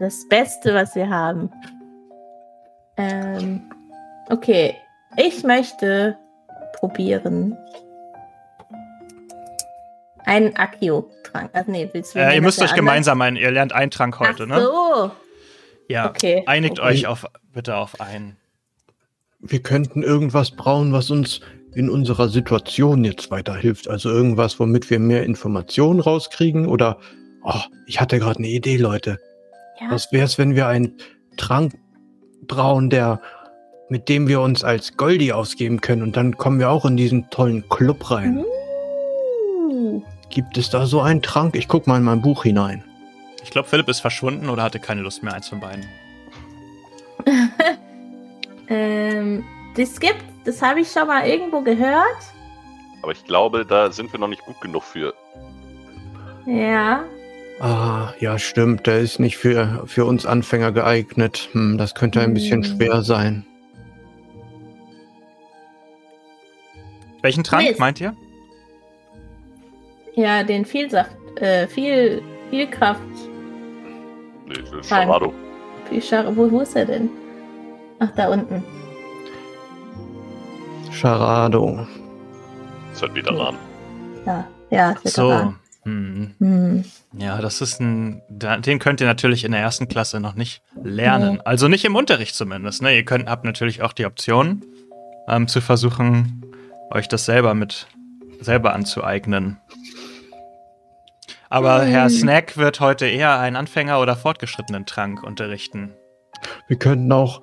[0.00, 1.50] Das Beste, was wir haben.
[2.96, 3.70] Ähm,
[4.30, 4.74] okay.
[5.18, 6.16] Ich möchte
[6.78, 7.54] probieren.
[10.24, 11.50] Einen Akio-Trank.
[11.52, 14.44] Also, nee, willst du Äh, ihr müsst euch gemeinsam ein, ihr lernt einen Trank heute,
[14.44, 14.62] Ach ne?
[14.62, 15.10] so.
[15.88, 16.08] Ja.
[16.08, 16.44] Okay.
[16.46, 16.88] Einigt Okay.
[16.88, 18.36] euch auf, bitte auf einen.
[19.40, 21.40] Wir könnten irgendwas brauen, was uns
[21.74, 23.88] in unserer Situation jetzt weiterhilft.
[23.88, 26.66] Also irgendwas, womit wir mehr Informationen rauskriegen.
[26.66, 26.98] Oder,
[27.42, 29.18] oh, ich hatte gerade eine Idee, Leute.
[29.80, 29.90] Ja.
[29.90, 30.96] Was wäre es, wenn wir einen
[31.36, 31.74] Trank
[32.46, 33.20] brauen, der,
[33.88, 36.02] mit dem wir uns als Goldie ausgeben können?
[36.02, 38.38] Und dann kommen wir auch in diesen tollen Club rein.
[38.38, 38.59] Uh.
[40.30, 41.54] Gibt es da so einen Trank?
[41.56, 42.84] Ich guck mal in mein Buch hinein.
[43.42, 45.86] Ich glaube, Philipp ist verschwunden oder hatte keine Lust mehr, eins von beiden.
[48.72, 52.04] Ähm, das gibt, das habe ich schon mal irgendwo gehört.
[53.02, 55.12] Aber ich glaube, da sind wir noch nicht gut genug für.
[56.46, 57.02] Ja.
[57.58, 58.86] Ah, ja, stimmt.
[58.86, 61.48] Der ist nicht für, für uns Anfänger geeignet.
[61.50, 62.76] Hm, das könnte ein bisschen Hm.
[62.76, 63.44] schwer sein.
[67.22, 67.80] Welchen Trank Mist.
[67.80, 68.14] meint ihr?
[70.14, 73.00] Ja, den Vielsaft, äh, viel, viel Kraft.
[74.46, 75.32] Nee, das ist Charado.
[76.00, 77.08] Schar wo, wo ist er denn?
[77.98, 78.62] Ach, da unten.
[80.92, 81.86] Charado.
[82.92, 83.56] Ist halt Veteran.
[84.26, 85.28] Ja, ja, ist So.
[85.28, 85.56] Veteran.
[85.84, 86.34] Hm.
[86.38, 86.84] Hm.
[87.18, 88.20] Ja, das ist ein.
[88.28, 91.40] Den könnt ihr natürlich in der ersten Klasse noch nicht lernen.
[91.44, 92.82] Also nicht im Unterricht zumindest.
[92.82, 92.94] Ne?
[92.94, 94.62] Ihr könnt, habt natürlich auch die Option,
[95.26, 96.44] ähm, zu versuchen,
[96.90, 97.86] euch das selber mit
[98.40, 99.58] selber anzueignen.
[101.50, 101.88] Aber Hm.
[101.88, 105.92] Herr Snack wird heute eher einen Anfänger oder fortgeschrittenen Trank unterrichten.
[106.68, 107.42] Wir könnten auch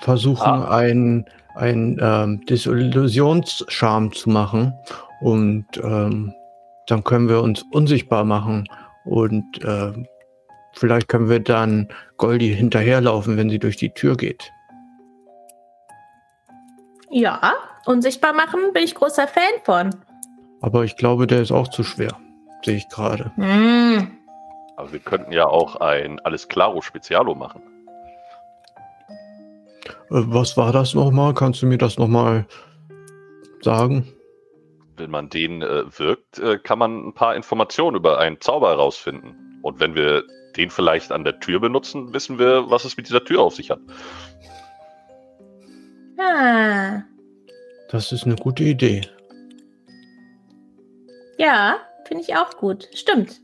[0.00, 0.76] versuchen, Ah.
[0.76, 4.74] einen, einen ähm, Desillusionscharm zu machen.
[5.20, 6.34] Und ähm,
[6.88, 8.68] dann können wir uns unsichtbar machen.
[9.04, 10.06] Und ähm,
[10.74, 14.50] vielleicht können wir dann Goldie hinterherlaufen, wenn sie durch die Tür geht.
[17.08, 17.54] Ja,
[17.86, 19.90] unsichtbar machen bin ich großer Fan von.
[20.60, 22.16] Aber ich glaube, der ist auch zu schwer.
[22.64, 23.32] Sehe ich gerade.
[23.36, 24.08] Mm.
[24.76, 27.62] Aber wir könnten ja auch ein Alles Claro Spezialo machen.
[30.10, 31.34] Äh, was war das nochmal?
[31.34, 32.46] Kannst du mir das nochmal
[33.62, 34.06] sagen?
[34.96, 39.60] Wenn man den äh, wirkt, äh, kann man ein paar Informationen über einen Zauber herausfinden.
[39.62, 40.24] Und wenn wir
[40.56, 43.70] den vielleicht an der Tür benutzen, wissen wir, was es mit dieser Tür auf sich
[43.70, 43.80] hat.
[46.18, 47.02] Ah.
[47.90, 49.02] Das ist eine gute Idee.
[51.38, 52.88] Ja, finde ich auch gut.
[52.94, 53.40] Stimmt.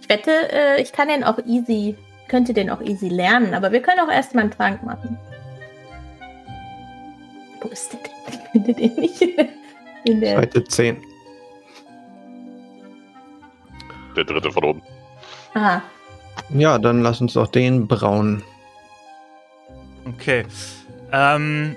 [0.00, 1.96] Ich wette, äh, ich kann den auch easy,
[2.28, 5.18] könnte den auch easy lernen, aber wir können auch erstmal einen Trank machen.
[7.60, 8.14] Wo ist der denn?
[8.54, 9.22] Ich finde den nicht.
[10.04, 10.96] In der Seite 10.
[14.16, 14.82] Der dritte von oben.
[15.54, 15.82] Aha.
[16.50, 18.42] Ja, dann lass uns doch den brauen.
[20.06, 20.44] Okay.
[21.10, 21.76] Ähm,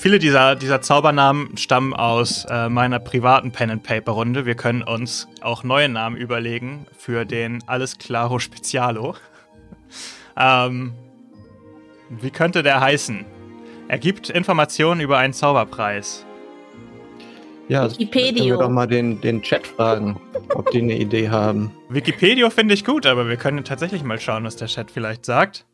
[0.00, 4.46] viele dieser, dieser Zaubernamen stammen aus äh, meiner privaten Pen-and-Paper-Runde.
[4.46, 9.14] Wir können uns auch neue Namen überlegen für den Alles Claro Spezialo.
[10.38, 10.94] ähm,
[12.08, 13.26] wie könnte der heißen?
[13.88, 16.24] Er gibt Informationen über einen Zauberpreis.
[17.68, 18.32] Ja, Wikipedia.
[18.32, 20.18] können wir doch mal den, den Chat fragen,
[20.54, 21.72] ob die eine Idee haben.
[21.88, 25.66] Wikipedia finde ich gut, aber wir können tatsächlich mal schauen, was der Chat vielleicht sagt.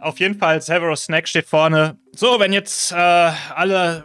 [0.00, 1.96] Auf jeden Fall, Severus Snack steht vorne.
[2.12, 4.04] So, wenn jetzt äh, alle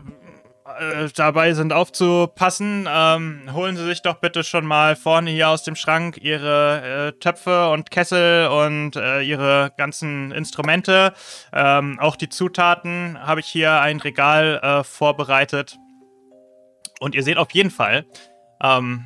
[0.80, 5.64] äh, dabei sind aufzupassen, ähm, holen Sie sich doch bitte schon mal vorne hier aus
[5.64, 11.14] dem Schrank Ihre äh, Töpfe und Kessel und äh, Ihre ganzen Instrumente.
[11.52, 15.78] Ähm, auch die Zutaten habe ich hier ein Regal äh, vorbereitet.
[17.00, 18.06] Und ihr seht auf jeden Fall,
[18.62, 19.06] ähm,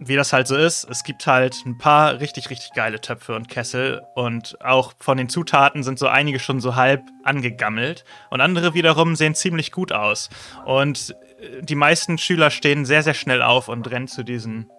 [0.00, 3.48] wie das halt so ist, es gibt halt ein paar richtig, richtig geile Töpfe und
[3.48, 8.74] Kessel und auch von den Zutaten sind so einige schon so halb angegammelt und andere
[8.74, 10.30] wiederum sehen ziemlich gut aus.
[10.64, 14.70] Und äh, die meisten Schüler stehen sehr, sehr schnell auf und rennen zu diesen.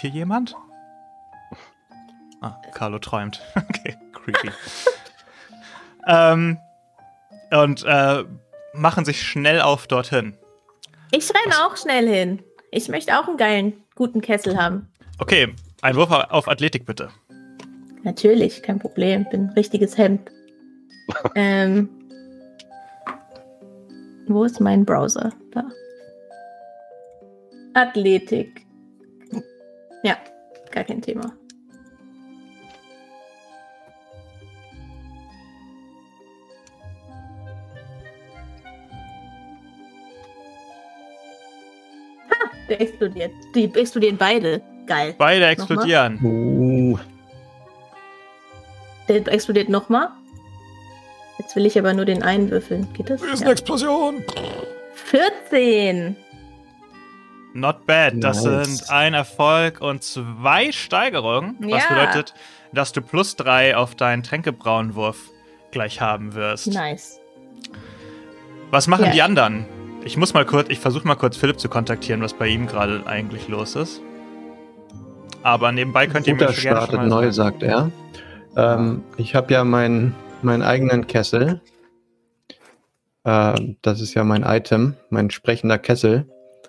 [0.00, 0.54] Hier jemand?
[2.40, 3.42] Ah, Carlo träumt.
[3.56, 4.50] okay, creepy.
[6.06, 6.58] ähm,
[7.50, 8.24] und äh,
[8.74, 10.37] machen sich schnell auf dorthin.
[11.10, 12.42] Ich renne auch schnell hin.
[12.70, 14.88] Ich möchte auch einen geilen, guten Kessel haben.
[15.18, 17.08] Okay, ein Wurf auf Athletik bitte.
[18.02, 19.26] Natürlich, kein Problem.
[19.30, 20.30] Bin ein richtiges Hemd.
[21.34, 21.88] ähm,
[24.26, 25.32] wo ist mein Browser?
[25.52, 25.64] Da.
[27.74, 28.66] Athletik.
[30.02, 30.16] Ja,
[30.70, 31.37] gar kein Thema.
[42.68, 43.32] Der explodiert.
[43.54, 44.62] Die explodieren beide.
[44.86, 45.14] Geil.
[45.18, 46.18] Beide explodieren.
[46.22, 46.98] Uh,
[49.08, 50.08] Der explodiert nochmal.
[51.38, 52.88] Jetzt will ich aber nur den einen würfeln.
[52.94, 53.20] Geht das?
[53.40, 53.50] Ja.
[53.50, 54.24] Explosion.
[54.94, 56.16] 14.
[57.54, 58.14] Not bad.
[58.16, 58.66] Das Nice.
[58.78, 61.56] sind ein Erfolg und zwei Steigerungen.
[61.60, 61.88] Was Ja.
[61.88, 62.34] bedeutet,
[62.72, 65.30] dass du plus drei auf deinen Tränkebrauenwurf
[65.70, 66.66] gleich haben wirst.
[66.68, 67.20] Nice.
[68.70, 69.10] Was machen Ja.
[69.12, 69.66] die anderen?
[70.04, 73.06] Ich muss mal kurz, ich versuche mal kurz Philipp zu kontaktieren, was bei ihm gerade
[73.06, 74.00] eigentlich los ist.
[75.42, 77.90] Aber nebenbei könnt ihr mir schon startet mal neu, sagt er.
[78.56, 81.60] Ähm, ich habe ja meinen eigenen Kessel.
[83.24, 86.26] Ähm, das ist ja mein Item, mein sprechender Kessel.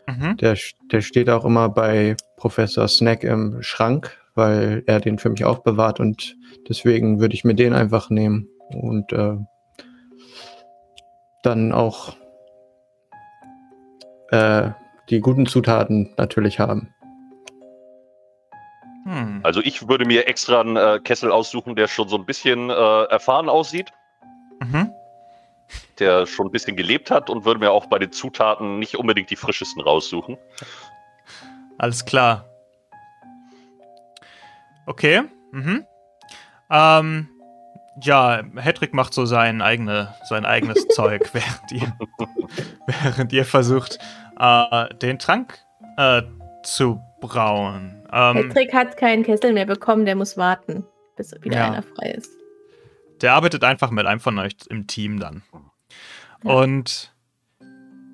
[0.08, 0.38] Mhm.
[0.38, 0.58] Der,
[0.92, 6.00] der steht auch immer bei Professor Snack im Schrank, weil er den für mich aufbewahrt
[6.00, 6.36] und
[6.68, 9.38] deswegen würde ich mir den einfach nehmen und äh,
[11.44, 12.16] dann auch
[14.32, 14.72] äh,
[15.10, 16.94] die guten Zutaten natürlich haben.
[19.06, 19.40] Hm.
[19.44, 23.04] Also ich würde mir extra einen äh, Kessel aussuchen, der schon so ein bisschen äh,
[23.06, 23.92] erfahren aussieht,
[24.62, 24.92] Mhm.
[26.00, 29.30] der schon ein bisschen gelebt hat und würde mir auch bei den Zutaten nicht unbedingt
[29.30, 30.38] die frischesten raussuchen.
[31.78, 32.46] Alles klar.
[34.86, 35.24] Okay.
[35.52, 35.86] Mhm.
[36.70, 37.30] Ähm,
[38.04, 41.94] ja, Hedrick macht so sein, eigene, sein eigenes Zeug, während ihr,
[42.88, 44.00] während ihr versucht,
[44.40, 45.58] äh, den Trank
[45.98, 46.22] äh,
[46.64, 48.04] zu brauen.
[48.12, 50.86] Ähm, Patrick hat keinen Kessel mehr bekommen, der muss warten,
[51.16, 51.66] bis wieder Ja.
[51.68, 52.32] einer frei ist.
[53.22, 55.44] der arbeitet einfach mit einem von euch im Team dann.
[56.44, 56.54] Ja.
[56.54, 57.14] Und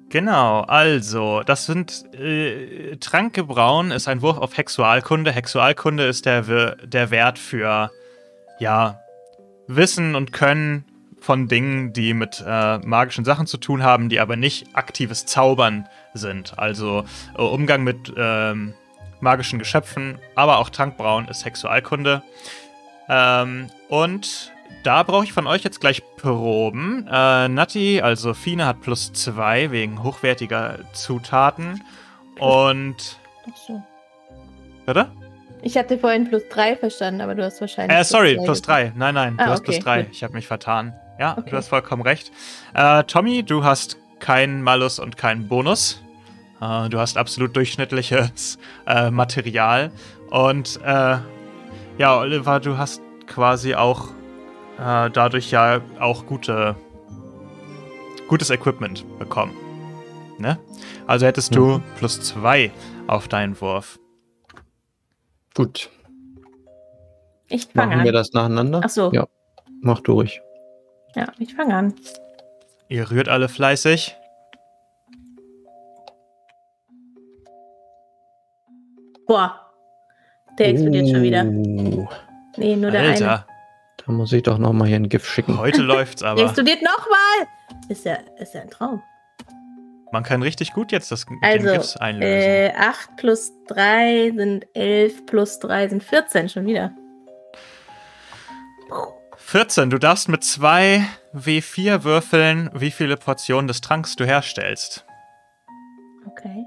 [0.10, 5.32] genau, also, das sind äh, Tranke brauen ist ein Wurf auf Hexualkunde.
[5.32, 7.92] Hexualkunde ist der, der Wert für,
[8.60, 9.00] ja,
[9.68, 10.86] Wissen und Können
[11.20, 15.88] von Dingen, die mit äh, magischen Sachen zu tun haben, die aber nicht aktives Zaubern
[16.14, 16.60] sind.
[16.60, 17.04] Also
[17.36, 18.74] äh, Umgang mit ähm,
[19.22, 22.22] magischen Geschöpfen, aber auch Trankbrauen ist Sexualkunde.
[23.10, 24.52] Ähm, und
[24.84, 27.08] da brauche ich von euch jetzt gleich Proben.
[27.12, 31.84] Äh, Nati, also Fine, hat plus zwei wegen hochwertiger Zutaten.
[32.38, 33.18] Und.
[33.52, 33.84] Ach so.
[34.86, 35.10] Bitte?
[35.68, 37.98] Ich hatte vorhin plus drei verstanden, aber du hast wahrscheinlich.
[37.98, 38.68] Äh, sorry, plus gesagt.
[38.68, 38.94] drei.
[38.96, 40.04] Nein, nein, du Ah, hast okay, plus drei.
[40.04, 40.12] gut.
[40.14, 40.94] Ich habe mich vertan.
[41.20, 41.50] Ja, Okay.
[41.50, 42.32] du hast vollkommen recht.
[42.76, 46.04] Äh, Tommy, du hast keinen Malus und keinen Bonus.
[46.62, 49.92] Äh, du hast absolut durchschnittliches äh, Material.
[50.30, 51.18] Und äh,
[51.98, 54.10] ja, Oliver, du hast quasi auch
[54.78, 56.76] äh, dadurch ja auch gute,
[58.28, 59.54] gutes Equipment bekommen.
[60.38, 60.60] Ne?
[61.08, 61.84] Also hättest du Mhm.
[61.98, 62.72] plus zwei
[63.08, 63.98] auf deinen Wurf.
[65.56, 65.90] Gut.
[67.48, 68.16] Ich fange Machen wir an.
[68.16, 68.82] das nacheinander?
[68.84, 69.12] Ach so.
[69.14, 69.26] Ja.
[69.82, 70.42] Mach durch.
[71.16, 71.94] Ja, ich fange an.
[72.90, 74.16] Ihr rührt alle fleißig.
[79.28, 79.60] Boah.
[80.58, 81.44] Der explodiert schon wieder.
[81.46, 82.08] Uh,
[82.58, 83.10] Nee, nur der eine.
[83.12, 83.46] Alter,
[84.06, 85.58] Da muss ich doch noch mal hier ein GIF schicken.
[85.58, 86.44] heute läuft's Der aber.
[86.44, 87.48] explodiert nochmal.
[87.90, 89.02] Ist ja, ist ja ein Traum.
[90.16, 92.32] Man kann richtig gut jetzt das Also, GIFs einlösen.
[92.32, 96.94] Äh, 8 plus 3 sind 11 plus 3 sind 14 schon wieder.
[99.36, 99.90] 14.
[99.90, 105.06] Du darfst mit zwei W4 würfeln, wie viele Portionen des Tranks du herstellst.
[106.26, 106.64] Okay.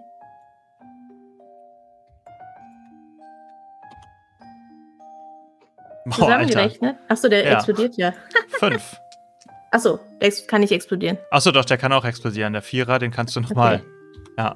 [6.04, 6.14] Boah.
[6.16, 6.98] Zusammengerechnet.
[7.08, 7.54] Achso, der Ja.
[7.54, 8.12] explodiert ja.
[8.58, 9.00] Fünf.
[9.70, 11.18] Achso, der kann nicht explodieren.
[11.30, 12.52] Achso, doch, der kann auch explodieren.
[12.54, 13.82] Der Vierer, den kannst du nochmal.
[14.36, 14.54] Ja,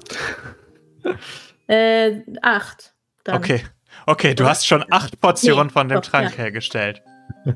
[1.67, 2.93] Äh, 8.
[3.23, 3.35] Dann.
[3.37, 3.63] okay.
[4.05, 6.37] Okay, du hast schon acht Portionen Nee, von dem doch, Trank ja.
[6.37, 7.01] hergestellt.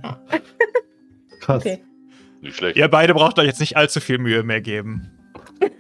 [1.41, 1.61] Krass.
[1.61, 1.83] Okay.
[2.41, 2.77] Nicht schlecht.
[2.77, 5.11] Ihr beide braucht euch jetzt nicht allzu viel Mühe mehr geben.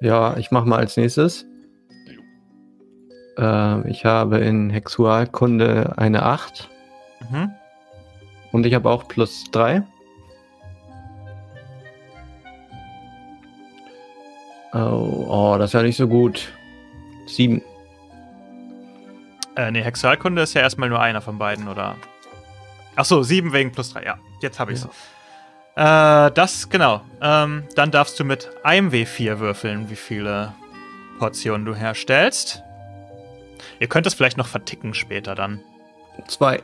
[0.00, 1.44] Ja, ich mach mal als nächstes.
[3.36, 6.68] Äh, ich habe in Hexualkunde eine 8
[7.30, 7.50] Mhm.
[8.52, 9.82] und ich habe auch plus 3.
[14.72, 16.52] Oh, oh, das ist ja nicht so gut.
[17.26, 17.62] 7.
[19.56, 21.96] Äh, nee, Hexualkunde ist ja erstmal nur einer von beiden, oder?
[22.96, 24.04] Achso, sieben wegen plus drei.
[24.04, 24.84] Ja, jetzt habe ich's.
[25.76, 27.02] Äh, das, genau.
[27.20, 30.52] Ähm, dann darfst du mit einem W4 würfeln, wie viele
[31.18, 32.62] Portionen du herstellst.
[33.80, 35.60] Ihr könnt es vielleicht noch verticken später dann.
[36.26, 36.62] 2.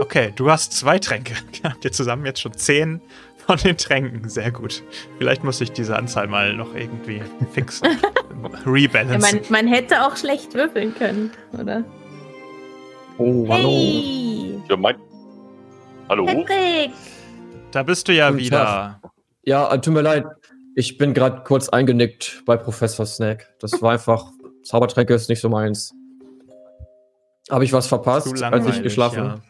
[0.00, 1.34] Okay, du hast zwei Tränke.
[1.64, 3.00] Habt ihr zusammen jetzt schon zehn
[3.48, 4.28] von den Tränken?
[4.28, 4.82] Sehr gut.
[5.16, 7.88] Vielleicht muss ich diese Anzahl mal noch irgendwie fixen.
[8.40, 9.40] Ja, Rebalancen.
[9.40, 11.82] man, man hätte auch schlecht würfeln können, oder?
[13.18, 13.68] Oh, hallo.
[13.68, 14.62] Hey!
[14.68, 14.94] Ja, mein.
[16.08, 16.24] Hallo?
[16.24, 16.92] Patrick!
[17.72, 19.00] Da bist du ja Guten wieder.
[19.44, 20.24] Ja, äh, tut mir leid.
[20.76, 23.52] Ich bin gerade kurz eingenickt bei Professor Snack.
[23.58, 24.30] Das war einfach.
[24.62, 25.92] Zaubertränke ist nicht so meins.
[27.50, 29.40] Habe ich was verpasst, als ich geschlafen ja.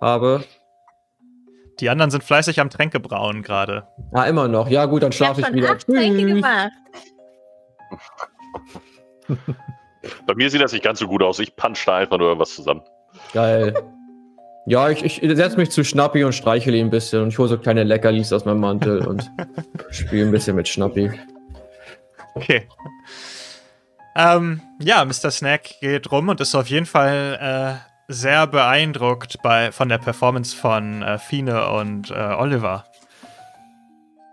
[0.00, 0.44] habe?
[1.80, 3.86] Die anderen sind fleißig am Tränke brauen gerade.
[4.12, 4.68] Ah, immer noch.
[4.68, 5.70] Ja, gut, dann Ich schlafe ich schon wieder.
[5.72, 6.34] acht Tränke Tschüss.
[6.34, 6.72] gemacht.
[10.26, 11.38] Bei mir sieht das nicht ganz so gut aus.
[11.38, 12.82] Ich punch da einfach nur irgendwas zusammen.
[13.32, 13.74] Geil.
[14.66, 17.48] Ja, ich, ich setze mich zu Schnappi und streichel ihn ein bisschen und ich hole
[17.48, 19.30] so kleine Leckerlis aus meinem Mantel und
[19.90, 21.10] spiele ein bisschen mit Schnappi.
[22.34, 22.68] Okay.
[24.16, 25.30] Ähm, ja, Mr.
[25.30, 30.56] Snack geht rum und ist auf jeden Fall äh, sehr beeindruckt bei, von der Performance
[30.56, 32.84] von äh, Fine und äh, Oliver.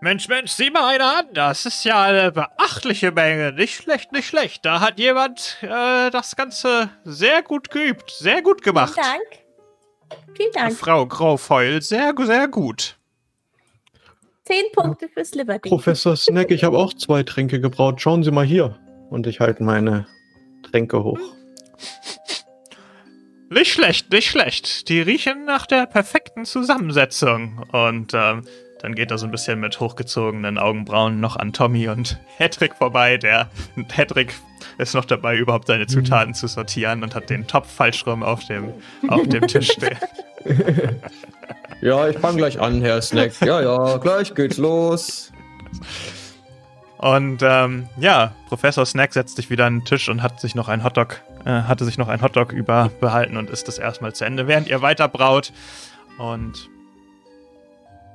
[0.00, 1.26] Mensch, Mensch, sieh mal einer an.
[1.32, 3.52] Das ist ja eine beachtliche Menge.
[3.52, 4.64] Nicht schlecht, nicht schlecht.
[4.64, 8.10] Da hat jemand äh, das Ganze sehr gut geübt.
[8.10, 8.92] Sehr gut gemacht.
[8.92, 10.36] Vielen Dank.
[10.36, 10.72] Vielen Dank.
[10.74, 12.98] Frau Graufeul, sehr, sehr gut.
[14.44, 15.70] Zehn Punkte fürs Liberty.
[15.70, 18.02] Professor Snack, ich habe auch zwei Tränke gebraut.
[18.02, 18.78] Schauen Sie mal hier.
[19.08, 20.06] Und ich halte meine
[20.70, 21.18] Tränke hoch.
[23.54, 24.88] Nicht schlecht, nicht schlecht.
[24.88, 27.64] Die riechen nach der perfekten Zusammensetzung.
[27.70, 28.42] Und ähm,
[28.80, 33.16] dann geht er so ein bisschen mit hochgezogenen Augenbrauen noch an Tommy und Hedrick vorbei.
[33.16, 33.48] Der
[33.92, 34.34] Hedrick
[34.78, 38.44] ist noch dabei, überhaupt seine Zutaten zu sortieren und hat den Topf falsch rum auf
[38.46, 38.74] dem,
[39.06, 39.98] auf dem Tisch stehen.
[41.80, 43.40] Ja, ich fange gleich an, Herr Snack.
[43.40, 45.30] Ja, ja, gleich geht's los.
[46.98, 50.68] Und ähm, ja, Professor Snack setzt sich wieder an den Tisch und hat sich noch
[50.68, 54.68] ein Hotdog, hatte sich noch ein Hotdog überbehalten und ist das erstmal zu Ende, während
[54.68, 55.52] ihr weiter braut.
[56.18, 56.68] Und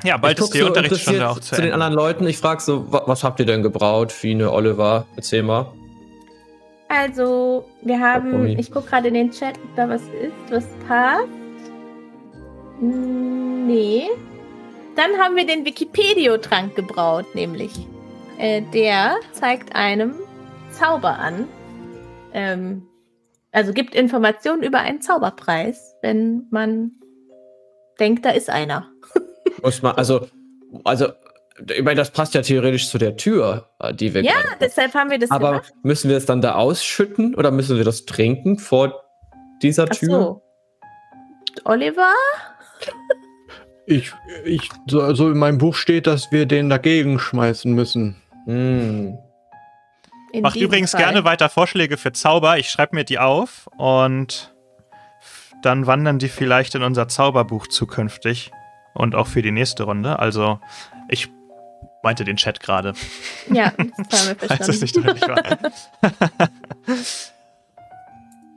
[0.03, 1.73] ja, bald ist die so Unterrichtsstunde auch zu, zu den Ende.
[1.75, 2.27] anderen Leuten.
[2.27, 4.11] Ich frage so, wa- was habt ihr denn gebraut?
[4.11, 5.67] Fine, Oliver, erzähl mal.
[6.87, 11.27] Also, wir haben, ich gucke gerade in den Chat, ob da was ist, was passt.
[12.79, 14.05] Mm, Nee.
[14.95, 17.71] Dann haben wir den Wikipedio-Trank gebraut, nämlich.
[18.39, 20.15] Äh, der zeigt einem
[20.71, 21.47] Zauber an.
[22.33, 22.87] Ähm,
[23.51, 26.91] also gibt Informationen über einen Zauberpreis, wenn man
[27.99, 28.89] denke, da ist einer.
[29.63, 30.27] Muss man, also,
[30.83, 31.09] also,
[31.67, 35.19] ich meine, das passt ja theoretisch zu der Tür, die wir Ja, deshalb haben wir
[35.19, 35.73] das Aber gemacht.
[35.83, 39.03] müssen wir es dann da ausschütten oder müssen wir das trinken vor
[39.61, 40.09] dieser Ach Tür?
[40.09, 40.41] so.
[41.65, 42.13] Oliver?
[43.91, 44.13] Ich,
[44.45, 48.17] ich, so also in meinem Buch steht, dass wir den dagegen schmeißen müssen.
[48.45, 49.17] Hm.
[50.31, 51.01] In Macht übrigens Fall.
[51.01, 52.57] gerne weiter Vorschläge für Zauber.
[52.57, 54.53] Ich schreibe mir die auf und
[55.61, 58.51] dann wandern die vielleicht in unser Zauberbuch zukünftig
[58.93, 60.19] und auch für die nächste Runde.
[60.19, 60.59] Also,
[61.09, 61.29] ich
[62.03, 62.93] meinte den Chat gerade,
[63.51, 63.73] Ja,
[64.09, 65.43] das haben wir falls es nicht verstanden.
[65.51, 65.71] deutlich
[66.39, 66.49] war.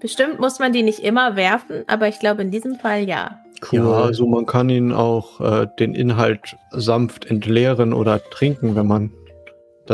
[0.00, 3.38] Bestimmt muss man die nicht immer werfen, aber ich glaube in diesem Fall ja.
[3.70, 9.12] Ja, also man kann ihn auch äh, den Inhalt sanft entleeren oder trinken, wenn man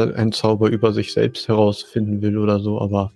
[0.03, 3.13] einen Zauber über sich selbst herausfinden will oder so, aber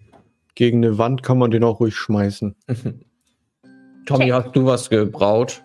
[0.55, 2.55] gegen eine Wand kann man den auch ruhig schmeißen.
[4.07, 5.63] Tommy, hast du was gebraut?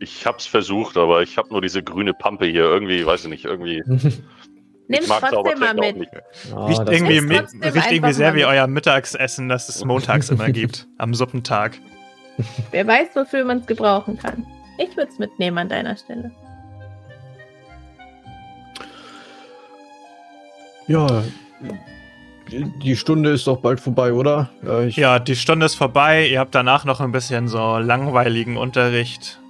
[0.00, 2.64] Ich hab's versucht, aber ich habe nur diese grüne Pampe hier.
[2.64, 3.82] Irgendwie, weiß ich nicht, irgendwie.
[4.88, 5.96] Nimm's ich mag trotzdem mal mit.
[5.96, 6.10] nicht.
[6.52, 8.46] Ah, Riecht irgendwie, riecht irgendwie sehr wie mit.
[8.46, 11.78] euer Mittagessen, das es montags immer gibt, am Suppentag.
[12.72, 14.44] Wer weiß, wofür man es gebrauchen kann.
[14.78, 16.32] Ich würde es mitnehmen an deiner Stelle.
[20.92, 21.22] Ja,
[22.82, 24.50] die- Stunde ist doch bald vorbei, oder?
[24.62, 26.26] Ja, ich, Ja, die Stunde ist vorbei.
[26.28, 29.40] Ihr habt danach noch ein bisschen so langweiligen Unterricht.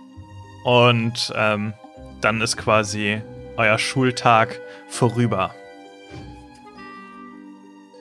[0.64, 1.72] Und ähm,
[2.20, 3.20] dann ist quasi
[3.56, 5.50] euer Schultag vorüber.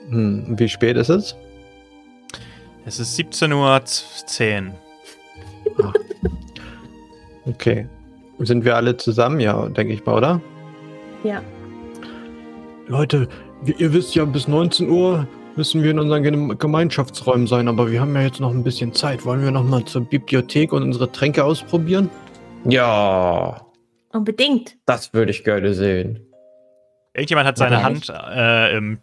[0.09, 1.35] Hm, wie spät ist es?
[2.85, 4.71] Es ist 17.10
[5.77, 5.93] Uhr.
[7.47, 7.87] Okay.
[8.39, 9.39] Sind wir alle zusammen?
[9.39, 10.41] Ja, denke ich mal, oder?
[11.23, 11.41] Ja.
[12.91, 13.29] Leute,
[13.77, 15.25] ihr wisst ja, bis 19 Uhr
[15.55, 18.93] müssen wir in unseren Gem- Gemeinschaftsräumen sein, aber wir haben ja jetzt noch ein bisschen
[18.93, 19.23] Zeit.
[19.25, 22.09] Wollen wir noch mal zur Bibliothek und unsere Tränke ausprobieren?
[22.65, 23.65] Ja,
[24.11, 24.75] Unbedingt.
[24.85, 26.19] das würde ich gerne sehen.
[27.13, 28.99] Irgendjemand hat seine Hand äh, im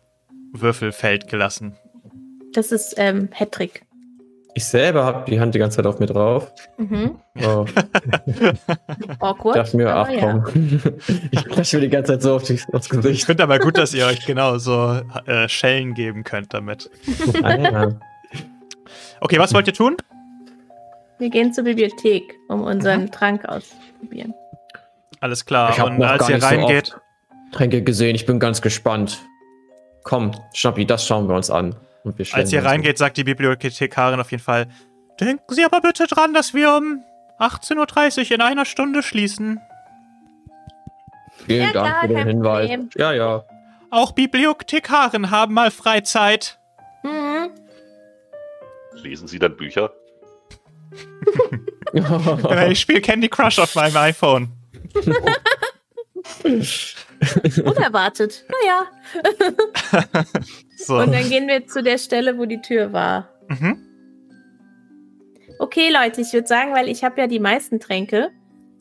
[0.53, 1.75] Würfelfeld gelassen.
[2.53, 3.87] Das ist ähm, Hattrick.
[4.59, 6.51] Ich selber habe die Hand die ganze Zeit auf mir drauf.
[6.79, 7.21] Mhm.
[7.47, 7.65] Oh,
[9.21, 9.55] Awkward.
[9.55, 10.19] dachte mir, ach ja.
[10.21, 10.81] komm.
[11.31, 13.25] ich klatsche mir die ganze Zeit so auf die, aufs Ich Gesicht.
[13.27, 16.91] finde aber gut, dass ihr euch genau so äh, Schellen geben könnt damit.
[17.45, 17.89] Ah, ja.
[19.21, 19.97] Okay, was wollt ihr tun?
[21.21, 23.13] Wir gehen zur Bibliothek, um unseren Mhm.
[23.13, 24.35] Trank auszuprobieren.
[25.21, 25.71] Alles klar.
[25.71, 28.17] Ich Und noch als gar ihr nicht so reingeht, oft Tränke gesehen.
[28.17, 29.21] Ich bin ganz gespannt.
[30.03, 31.77] Komm, Schnappi, das schauen wir uns an.
[32.09, 34.69] Und wir als ihr reingeht, sagt die Bibliothekarin auf jeden Fall:
[35.21, 37.03] Denken Sie aber bitte dran, dass wir um
[37.39, 39.61] 18.30 Uhr in einer Stunde schließen.
[41.47, 42.69] Vielen Ja, Dank klar, für den Hinweis.
[42.69, 42.91] Problem.
[42.97, 43.45] Ja, ja.
[43.91, 46.59] Auch Bibliothekaren haben mal Freizeit.
[47.03, 47.51] Mhm.
[48.95, 49.93] Lesen Sie dann Bücher?
[52.69, 54.53] Ich spiele Candy Crush auf meinem iPhone.
[57.65, 58.45] Unerwartet.
[58.49, 58.85] Naja.
[60.79, 60.97] So.
[60.97, 63.29] Und dann gehen wir zu der Stelle, wo die Tür war.
[63.49, 63.85] Mhm.
[65.59, 68.31] Okay, Leute, ich würde sagen, weil ich habe ja die meisten Tränke.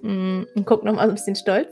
[0.04, 1.70] Und guck noch mal ein bisschen stolz.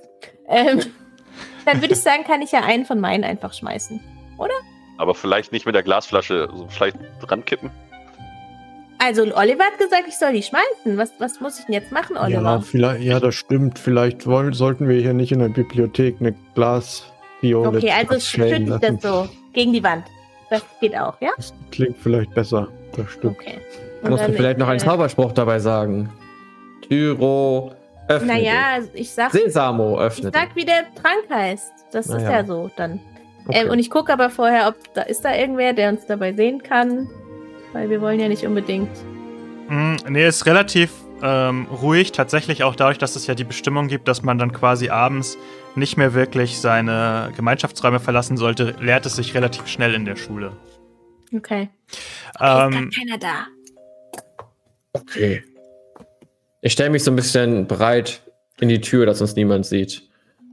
[0.48, 0.82] Ähm,
[1.66, 4.02] dann würde ich sagen, kann ich ja einen von meinen einfach schmeißen.
[4.98, 7.70] Aber vielleicht nicht mit der Glasflasche, so vielleicht rankippen?
[8.98, 10.98] Also, Oliver hat gesagt, ich soll die schmeißen.
[10.98, 12.62] Was, was muss ich denn jetzt machen, Ja, Oliver?
[12.62, 13.78] vielleicht, ja, das stimmt.
[13.78, 18.70] Vielleicht wollen, sollten wir hier nicht in der Bibliothek eine Glasviole okay, also schütte ich
[18.70, 20.06] das so gegen die Wand.
[20.49, 21.31] Das geht auch, ja?
[21.38, 22.67] Das klingt vielleicht besser.
[22.95, 23.38] Das stimmt.
[23.39, 23.60] Okay.
[24.03, 26.10] Musst du dann- vielleicht noch einen äh, Zauberspruch dabei sagen.
[26.88, 27.71] Tyro,
[28.08, 29.31] öffne Naja, also ich sag.
[29.31, 30.39] Sesamo, ich öffne dich.
[30.39, 31.71] sag, wie der Trank heißt.
[31.91, 32.31] Das ist Naja.
[32.31, 32.99] ja so dann.
[33.47, 33.62] Okay.
[33.63, 36.62] Ähm, und ich gucke aber vorher, ob da ist da irgendwer, der uns dabei sehen
[36.62, 37.08] kann.
[37.73, 38.89] Weil wir wollen ja nicht unbedingt.
[39.69, 40.91] Mm, Nee, ist relativ
[41.23, 42.12] ähm, ruhig.
[42.12, 45.38] Tatsächlich auch dadurch, dass es ja die Bestimmung gibt, dass man dann quasi abends
[45.78, 50.54] nicht mehr wirklich seine Gemeinschaftsräume verlassen sollte, lehrt es sich relativ schnell in der Schule.
[51.36, 51.70] Okay.
[52.40, 53.48] Ähm, ist keiner da.
[54.94, 55.44] okay.
[56.62, 58.21] Ich stelle mich so ein bisschen breit
[58.60, 60.10] in die Tür, dass uns niemand sieht.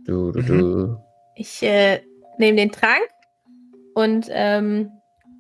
[0.06, 0.96] Du, du, du.
[1.36, 2.02] Ich äh,
[2.38, 3.08] nehme den Trank
[3.94, 4.90] und ähm,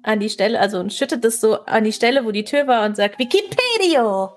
[0.02, 2.86] an die Stelle, also und schütte das so an die Stelle, wo die Tür war
[2.86, 4.32] und sag Wikipedia.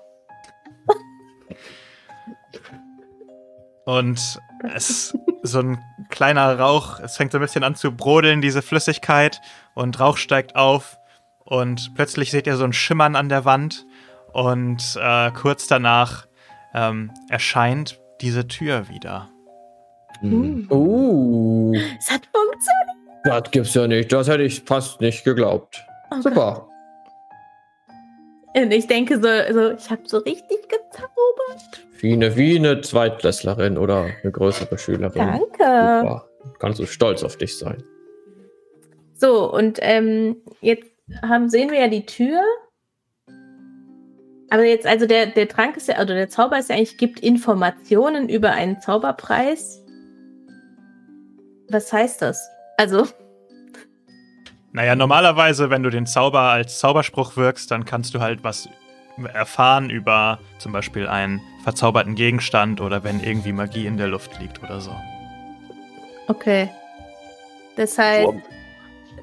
[3.86, 5.78] Und es so ein
[6.08, 9.40] kleiner Rauch, es fängt so ein bisschen an zu brodeln, diese Flüssigkeit,
[9.74, 10.98] und Rauch steigt auf.
[11.44, 13.86] Und plötzlich seht ihr so ein Schimmern an der Wand.
[14.32, 16.26] Und äh, kurz danach
[16.74, 19.30] ähm, erscheint diese Tür wieder.
[20.20, 20.66] Hm.
[20.70, 22.96] Uh, Es hat funktioniert.
[23.24, 24.12] das gibt's ja nicht.
[24.12, 25.82] Das hätte ich fast nicht geglaubt.
[26.10, 26.68] Oh Super.
[28.54, 31.85] Und ich denke so, so ich habe so richtig gezaubert.
[32.00, 35.12] Wie eine, wie eine Zweitklässlerin oder eine größere Schülerin.
[35.14, 35.42] Danke.
[35.58, 36.28] Super.
[36.58, 37.82] Kannst du stolz auf dich sein.
[39.14, 40.90] So, und ähm, jetzt
[41.22, 42.40] haben, sehen wir ja die Tür.
[44.50, 47.20] Aber jetzt, also der, der Trank ist ja, also der Zauber ist ja eigentlich, gibt
[47.20, 49.82] Informationen über einen Zauberpreis.
[51.68, 52.48] Was heißt das?
[52.76, 53.06] Also,
[54.72, 58.68] Naja, normalerweise, wenn du den Zauber als Zauberspruch wirkst, dann kannst du halt was
[59.32, 64.62] erfahren über zum Beispiel einen verzauberten Gegenstand oder wenn irgendwie Magie in der Luft liegt
[64.62, 64.92] oder so.
[66.28, 66.68] okay.
[67.74, 68.42] Das heißt, So, haben-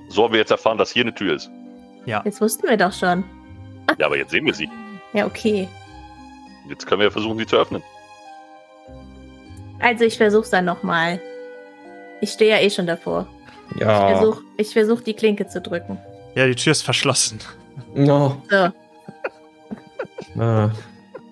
[0.10, 1.50] so haben wir jetzt erfahren, dass hier eine Tür ist.
[2.06, 3.24] jetzt wussten wir doch schon.
[3.98, 4.70] Ja, aber jetzt sehen wir sie.
[5.14, 5.68] Ja, okay.
[6.70, 7.82] Jetzt können wir versuchen, sie zu öffnen.
[9.80, 11.20] Also ich versuch's dann nochmal.
[12.22, 13.26] Ich stehe ja eh schon davor.
[13.76, 14.18] Ich Ja.
[14.18, 15.98] versuch, ich versuch die Klinke zu drücken.
[16.36, 17.40] Ja, die Tür ist verschlossen.
[17.96, 18.42] No.
[18.50, 18.70] So.
[20.42, 20.70] Ah.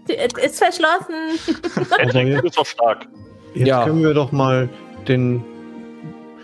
[0.07, 1.15] Ist verschlossen.
[2.35, 3.07] Du bist doch stark.
[3.53, 3.85] Jetzt Ja.
[3.85, 4.67] können wir doch mal
[5.07, 5.43] den.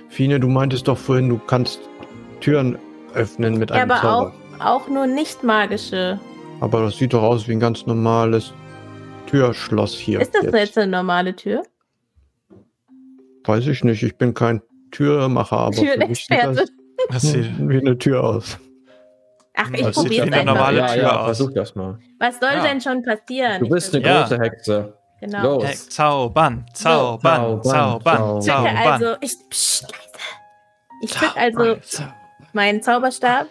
[0.10, 1.80] Fine, du meintest doch vorhin, du kannst
[2.40, 2.78] Türen
[3.14, 4.34] öffnen mit einem aber Zauber.
[4.60, 6.20] auch, auch nur nicht magische.
[6.60, 8.54] Aber das sieht doch aus wie ein ganz normales
[9.28, 10.22] Türschloss hier.
[10.22, 11.64] Ist das jetzt eine normale Tür?
[13.44, 15.98] Weiß ich nicht, ich bin kein Türmacher, aber für mich sieht
[16.30, 16.56] Türenexperte.
[16.56, 16.72] das
[17.10, 18.58] Das sieht, wie eine Tür aus.
[19.60, 20.54] Ach, ich probiere es eine einfach.
[20.54, 21.98] normale ja, Tür ja, versuch das mal.
[22.20, 22.64] Was soll Ja.
[22.64, 23.60] denn schon passieren?
[23.60, 24.22] Du bist eine Ja.
[24.22, 24.94] große Hexe.
[25.20, 25.56] Genau.
[25.56, 25.64] Los.
[25.66, 28.78] Hey, zaubern, zaubern, Zaubern, zaubern, zaubern.
[28.78, 30.04] also, ich, psst, leise.
[31.02, 31.78] Ich drücke also
[32.54, 33.48] meinen Zauberstab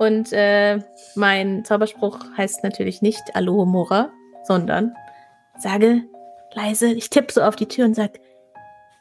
[0.00, 0.80] und äh,
[1.14, 4.10] mein Zauberspruch heißt natürlich nicht Alohomora,
[4.44, 4.92] sondern
[5.58, 6.02] sage
[6.54, 8.14] leise, ich tippe so auf die Tür und sage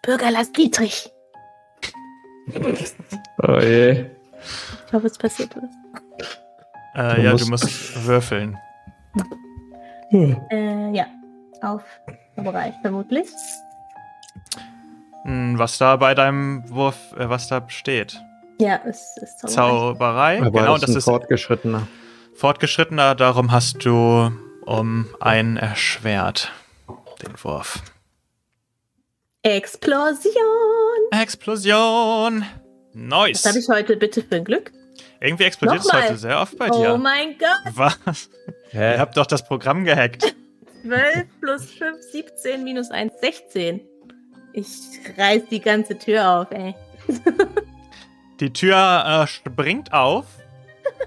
[0.04, 1.12] Bürger Lars Dietrich.
[3.48, 4.06] Oh je.
[4.92, 5.64] Ich hoffe, es passiert was.
[6.96, 8.58] Äh, Du ja, musst- du musst würfeln.
[10.12, 11.06] Äh, ja,
[11.62, 11.84] auf
[12.36, 13.30] Zauberei vermutlich.
[15.24, 18.20] Hm, Was da bei deinem Wurf, äh, was da steht.
[18.60, 19.56] Ja, es ist Zauberei.
[19.56, 20.42] Zauberei.
[20.42, 21.88] Aber genau, das das ist ein ist fortgeschrittener.
[22.36, 23.16] fortgeschrittener.
[23.16, 24.32] Darum hast du
[24.66, 26.52] um einen erschwert.
[27.22, 27.82] Den Wurf.
[29.44, 30.34] Explosion.
[31.12, 32.44] Explosion.
[32.94, 33.46] Nice.
[33.46, 34.72] Was habe ich heute bitte für ein Glück?
[35.22, 36.98] Irgendwie explodiert es heute sehr oft bei Oh dir.
[36.98, 37.74] mein Gott.
[37.76, 38.30] Was?
[38.72, 38.94] Hä?
[38.96, 40.36] Ihr habt doch das Programm gehackt.
[40.82, 43.82] 12 plus 5, 17 minus 1, 16.
[44.54, 44.68] Ich
[45.18, 46.76] reiß die ganze Tür auf, ey.
[48.40, 50.26] Die Tür äh, springt auf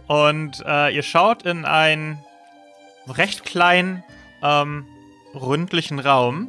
[0.07, 2.21] und äh, ihr schaut in einen
[3.09, 4.05] recht kleinen,
[4.41, 4.87] ähm,
[5.35, 6.49] ründlichen Raum,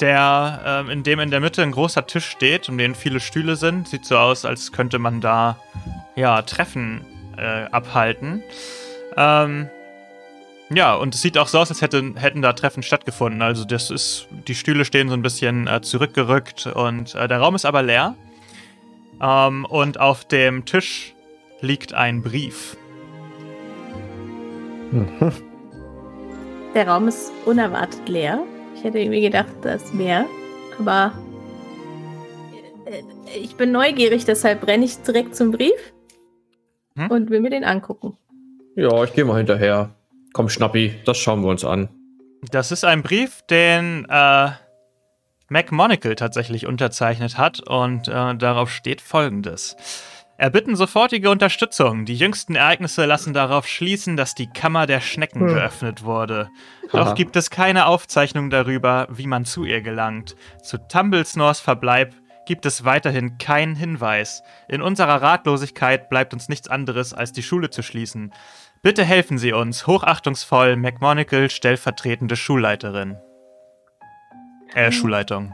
[0.00, 3.54] der, ähm, in dem in der Mitte ein großer Tisch steht, um den viele Stühle
[3.54, 3.86] sind.
[3.86, 5.56] Sieht so aus, als könnte man da
[6.18, 7.04] ja Treffen
[7.36, 8.42] äh, abhalten.
[9.16, 9.68] Ähm,
[10.70, 13.40] ja, und es sieht auch so aus, als hätte, hätten da Treffen stattgefunden.
[13.40, 17.54] Also das ist, die Stühle stehen so ein bisschen äh, zurückgerückt und äh, der Raum
[17.54, 18.16] ist aber leer.
[19.22, 21.14] Ähm, und auf dem Tisch
[21.60, 22.76] liegt ein Brief.
[26.74, 28.40] Der Raum ist unerwartet leer.
[28.74, 30.26] Ich hätte irgendwie gedacht, da ist mehr.
[30.78, 31.12] Aber
[32.84, 33.02] äh,
[33.38, 35.92] ich bin neugierig, deshalb renne ich direkt zum Brief
[36.98, 37.10] Hm?
[37.10, 38.16] und will mir den angucken.
[38.76, 39.90] Ja, ich gehe mal hinterher.
[40.32, 41.88] Komm, Schnappi, das schauen wir uns an.
[42.52, 44.50] Das ist ein Brief, den äh,
[45.48, 49.76] Mac Monacle tatsächlich unterzeichnet hat und äh, darauf steht folgendes.
[50.36, 52.04] Erbitten sofortige Unterstützung.
[52.04, 55.48] Die jüngsten Ereignisse lassen darauf schließen, dass die Kammer der Schnecken Hm.
[55.48, 56.48] geöffnet wurde.
[56.92, 57.14] Doch Haha.
[57.14, 60.36] gibt es keine Aufzeichnung darüber, wie man zu ihr gelangt.
[60.62, 62.14] Zu Tumblesnors Verbleib
[62.48, 64.42] gibt es weiterhin keinen Hinweis.
[64.68, 68.32] In unserer Ratlosigkeit bleibt uns nichts anderes, als die Schule zu schließen.
[68.82, 69.86] Bitte helfen Sie uns.
[69.86, 73.18] Hochachtungsvoll, McMonagle, stellvertretende Schulleiterin.
[74.74, 75.52] Äh, Schulleitung.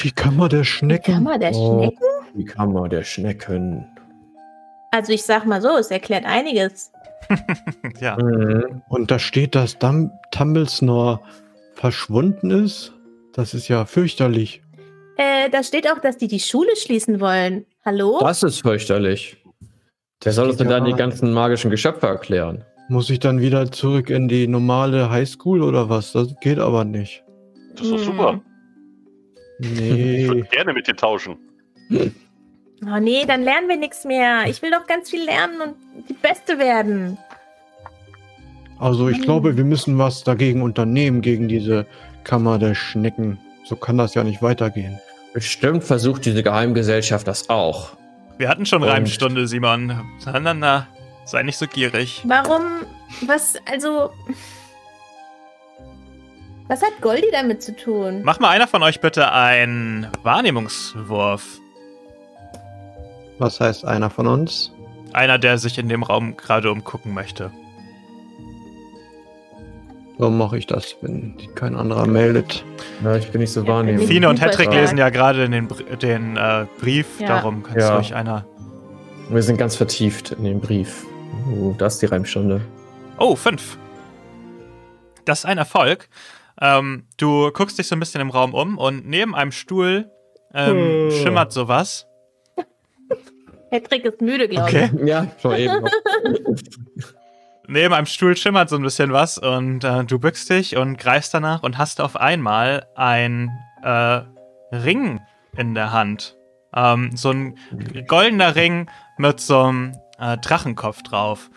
[0.00, 1.14] Die Kammer der Die Schnecken.
[1.14, 1.84] Kammer der Oh.
[1.84, 2.04] Schnecken?
[2.34, 3.86] Die Kammer der Schnecken.
[4.90, 6.90] Also ich sag mal so, es erklärt einiges.
[8.00, 8.16] ja.
[8.20, 8.82] Mhm.
[8.88, 11.20] Und da steht, dass Dum Tumblesnore
[11.74, 12.92] verschwunden ist.
[13.34, 14.63] Das ist ja fürchterlich.
[15.16, 17.66] Äh, da steht auch, dass die die Schule schließen wollen.
[17.84, 18.18] Hallo?
[18.20, 19.36] Das ist fürchterlich.
[20.24, 22.64] Der soll uns denn dann ja- die ganzen magischen Geschöpfe erklären.
[22.88, 26.12] Muss ich dann wieder zurück in die normale Highschool oder was?
[26.12, 27.22] Das geht aber nicht.
[27.76, 28.04] Das ist doch Hm.
[28.04, 28.40] super.
[29.60, 30.28] Ich Nee.
[30.28, 31.36] würde gerne mit dir tauschen.
[31.90, 34.44] Oh nee, dann lernen wir nichts mehr.
[34.48, 37.16] Ich will doch ganz viel lernen und die Beste werden.
[38.78, 41.86] Also ich glaube, wir müssen was dagegen unternehmen, gegen diese
[42.24, 43.38] Kammer der Schnecken.
[43.64, 45.00] So kann das ja nicht weitergehen.
[45.32, 47.90] Bestimmt versucht diese Geheimgesellschaft das auch.
[48.38, 50.00] Wir hatten schon Und- Reimstunde, Simon.
[50.26, 50.86] Na, na, na.
[51.24, 52.22] Sei nicht so gierig.
[52.24, 52.62] Warum?
[53.26, 53.54] Was?
[53.70, 54.10] Also.
[56.68, 58.20] Was hat Goldie damit zu tun?
[58.24, 61.58] Mach mal einer von euch bitte einen Wahrnehmungswurf.
[63.38, 64.72] Was heißt einer von uns?
[65.12, 67.50] Einer, der sich in dem Raum gerade umgucken möchte.
[70.18, 72.64] Warum mache ich das, wenn sich kein anderer meldet?
[73.02, 74.04] Ja, ich bin nicht so Ja, wahrnehmend.
[74.04, 75.68] Fine und Hedrick lesen ja gerade den,
[76.00, 77.26] den äh, Brief, Ja.
[77.28, 77.92] darum kannst Ja.
[77.94, 78.46] du euch einer.
[79.30, 81.04] Wir sind ganz vertieft in den Brief.
[81.52, 82.60] Oh, das ist die Reimstunde.
[83.18, 83.76] Oh, fünf.
[85.24, 86.08] Das ist ein Erfolg.
[86.60, 90.10] Ähm, du guckst dich so ein bisschen im Raum um und neben einem Stuhl
[90.54, 91.10] ähm, Hm.
[91.10, 92.06] schimmert sowas.
[93.70, 94.76] Patrick ist müde, glaube ich.
[94.92, 95.06] Okay.
[95.08, 95.84] Ja, schon eben.
[97.66, 101.32] Neben einem Stuhl schimmert so ein bisschen was und äh, du bückst dich und greifst
[101.32, 103.50] danach und hast auf einmal ein
[103.82, 104.20] äh,
[104.72, 105.20] Ring
[105.56, 106.36] in der Hand.
[106.74, 107.56] Ähm, so ein
[108.06, 111.50] goldener Ring mit so einem äh, Drachenkopf drauf.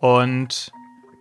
[0.00, 0.72] Und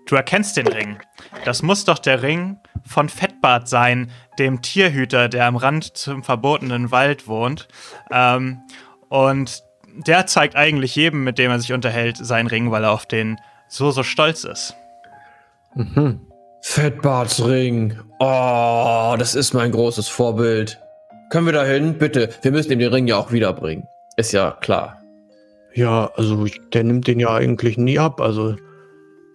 [0.08, 1.00] du erkennst den Ring.
[1.44, 6.92] Das muss doch der Ring von Fettbart sein, dem Tierhüter, der am Rand zum verbotenen
[6.92, 7.68] Wald wohnt.
[8.12, 8.62] Ähm,
[9.10, 9.64] und
[9.98, 13.38] der zeigt eigentlich jedem, mit dem er sich unterhält, seinen Ring, weil er auf den
[13.70, 14.76] so, so stolz ist.
[15.76, 16.20] Mhm.
[16.62, 17.98] Fettbartsring.
[18.20, 20.80] Oh, das ist mein großes Vorbild.
[21.30, 21.98] Können wir da hin?
[21.98, 22.30] Bitte.
[22.42, 23.86] Wir müssen ihm den Ring ja auch wiederbringen.
[24.18, 24.98] Ist ja klar.
[25.74, 28.20] Ja, also ich, der nimmt den ja eigentlich nie ab.
[28.20, 28.56] Also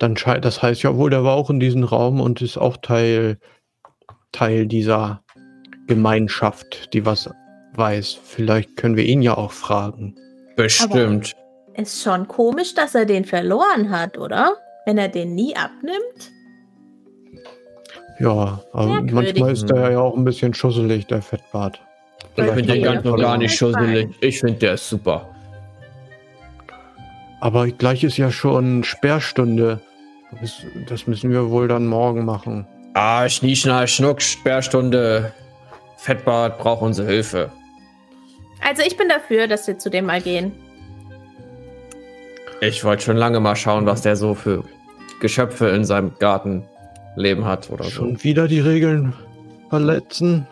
[0.01, 2.77] dann schei- das heißt ja wohl, der war auch in diesem Raum und ist auch
[2.79, 3.39] Teil,
[4.33, 5.23] Teil dieser
[5.87, 7.31] Gemeinschaft, die was
[7.75, 8.19] weiß.
[8.25, 10.17] Vielleicht können wir ihn ja auch fragen.
[10.57, 11.35] Bestimmt.
[11.77, 14.57] Ist schon komisch, dass er den verloren hat, oder?
[14.87, 16.31] Wenn er den nie abnimmt?
[18.21, 19.13] Ja, aber Merkwürdig.
[19.13, 21.81] manchmal ist der ja auch ein bisschen schusselig, der Fettbart.
[22.37, 23.23] ich finde den ganz und okay.
[23.23, 24.09] gar nicht schusselig.
[24.21, 25.29] Ich finde, der ist super.
[27.41, 29.81] Aber gleich ist ja schon Sperrstunde.
[30.89, 32.67] Das, müssen wir wohl dann morgen machen.
[32.95, 35.33] Ah, Schnie, Schnall, Schnuck, Sperrstunde.
[35.97, 37.51] Fettbart braucht unsere Hilfe.
[38.61, 40.53] Also ich bin dafür, dass wir zu dem mal gehen.
[42.67, 44.65] Ich wollte schon lange mal schauen, was der so für
[45.21, 47.91] Geschöpfe in seinem Gartenleben hat oder so.
[47.91, 49.13] Schon wieder die Regeln
[49.69, 50.47] verletzen?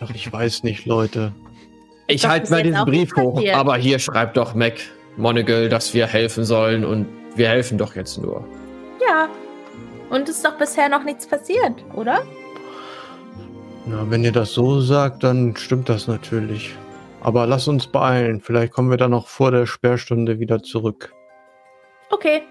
[0.00, 1.32] Ach, ich weiß nicht, Leute.
[2.06, 3.56] Ich halte mal diesen auch Brief hoch, passiert.
[3.56, 4.74] aber hier schreibt doch Mac
[5.16, 7.06] Monagall, dass wir helfen sollen und
[7.36, 8.44] wir helfen doch jetzt nur.
[9.06, 9.28] Ja.
[10.10, 12.22] Und ist doch bisher noch nichts passiert, oder?
[13.86, 16.74] Na, wenn ihr das so sagt, dann stimmt das natürlich.
[17.22, 18.40] Aber lasst uns beeilen.
[18.40, 21.12] Vielleicht kommen wir dann noch vor der Sperrstunde wieder zurück.
[22.10, 22.42] Okay.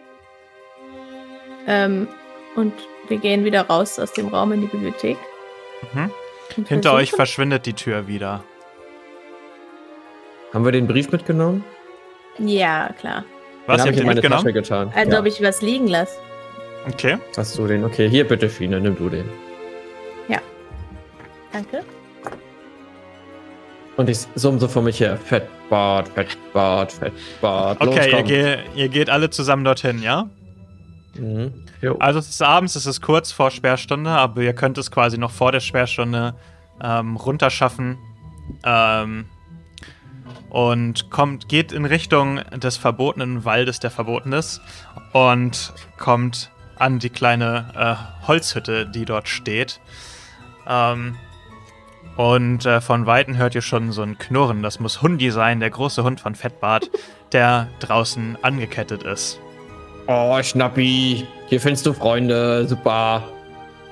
[1.67, 2.07] Ähm,
[2.55, 2.73] und
[3.07, 5.17] wir gehen wieder raus aus dem Raum in die Bibliothek.
[5.93, 6.11] Mhm.
[6.67, 8.43] Hinter euch verschwindet die Tür wieder.
[10.53, 11.63] Haben wir den Brief mitgenommen?
[12.39, 13.23] Ja, klar.
[13.67, 14.43] Was, den hab ihr habt ich in meine mitgenommen?
[14.43, 14.91] Tasche getan.
[14.95, 15.19] Als ja.
[15.19, 16.17] ob ich was liegen lasse.
[16.87, 17.17] Okay.
[17.37, 17.83] Hast du den?
[17.83, 19.29] Okay, hier bitte, Fine, nimm du den.
[21.51, 21.83] Danke.
[23.99, 25.17] Und ich summe so vor mich her.
[25.17, 27.83] Fettbart, Fettbart, Fettbart.
[27.83, 28.27] Los, Okay, ihr, komm.
[28.27, 30.29] ge ihr geht alle zusammen dorthin, ja?
[31.15, 31.65] Mhm.
[31.99, 35.31] Also es ist abends, es ist kurz vor Sperrstunde, aber ihr könnt es quasi noch
[35.31, 36.33] vor der Sperrstunde
[36.81, 37.97] ähm, runterschaffen.
[38.63, 39.25] Ähm,
[40.49, 44.61] und kommt, geht in Richtung des verbotenen Waldes, der verboten ist,
[45.11, 49.81] und kommt an die kleine äh, Holzhütte, die dort steht.
[50.65, 51.17] Ähm,
[52.17, 54.61] und äh, von Weitem hört ihr schon so ein Knurren.
[54.61, 56.89] Das muss Hundi sein, der große Hund von Fettbart,
[57.31, 59.39] der draußen angekettet ist.
[60.07, 63.23] Oh, Schnappi, hier findest du Freunde, super.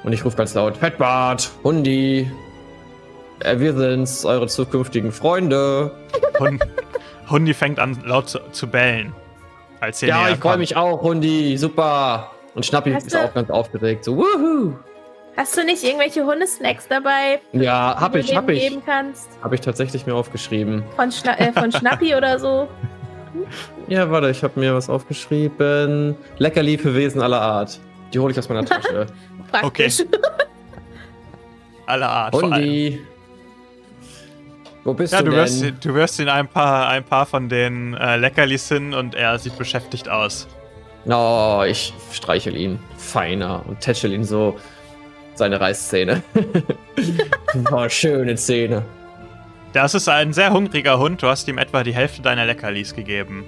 [0.03, 2.29] Und ich rufe ganz laut, Fettbart, Hundi.
[3.39, 5.91] Äh, wir sind's, eure zukünftigen Freunde.
[6.39, 6.61] Hund,
[7.29, 9.13] Hundi fängt an laut zu, zu bellen.
[9.79, 12.31] Als ihr Ja, näher ich freue mich auch, Hundi, super.
[12.55, 14.73] Und Schnappi ist auch ganz aufgeregt, so, wuhu.
[15.37, 18.59] Hast du nicht irgendwelche Hundesnacks dabei, Ja, die hab du ich, hab ich.
[18.69, 19.29] geben kannst?
[19.41, 20.83] Hab ich tatsächlich mir aufgeschrieben.
[20.95, 22.67] Von, Schna äh, von Schnappi oder so?
[23.87, 26.15] Ja, warte, ich habe mir was aufgeschrieben.
[26.39, 27.79] Leckerli für Wesen aller Art.
[28.11, 29.05] Die hole ich aus meiner Tasche.
[29.51, 30.03] Praktisch.
[31.85, 32.33] Aller Art.
[32.33, 32.53] vor allem.
[32.55, 33.01] Hundi.
[34.83, 35.39] Wo bist Ja, du du denn?
[35.41, 39.37] wirst, du wirst ihn ein paar, ein paar von den äh, Leckerlis hin und er
[39.39, 40.47] sieht beschäftigt aus.
[41.05, 44.57] Oh, ich streichel ihn feiner und tätschel ihn so
[45.37, 46.23] seine Reißzähne.
[47.71, 48.83] oh, schöne Zähne.
[49.73, 51.21] Das ist ein sehr hungriger Hund.
[51.21, 53.45] Du hast ihm etwa die Hälfte deiner Leckerlis gegeben.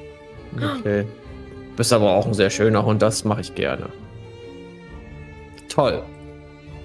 [0.55, 1.05] Okay.
[1.75, 3.87] Bist aber auch ein sehr schöner Hund, das mache ich gerne.
[5.69, 6.01] Toll.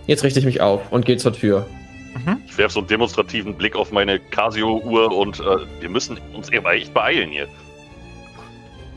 [0.06, 1.66] Jetzt richte ich mich auf und gehe zur Tür.
[2.46, 6.94] Ich werfe so einen demonstrativen Blick auf meine Casio-Uhr und äh, wir müssen uns echt
[6.94, 7.48] beeilen hier.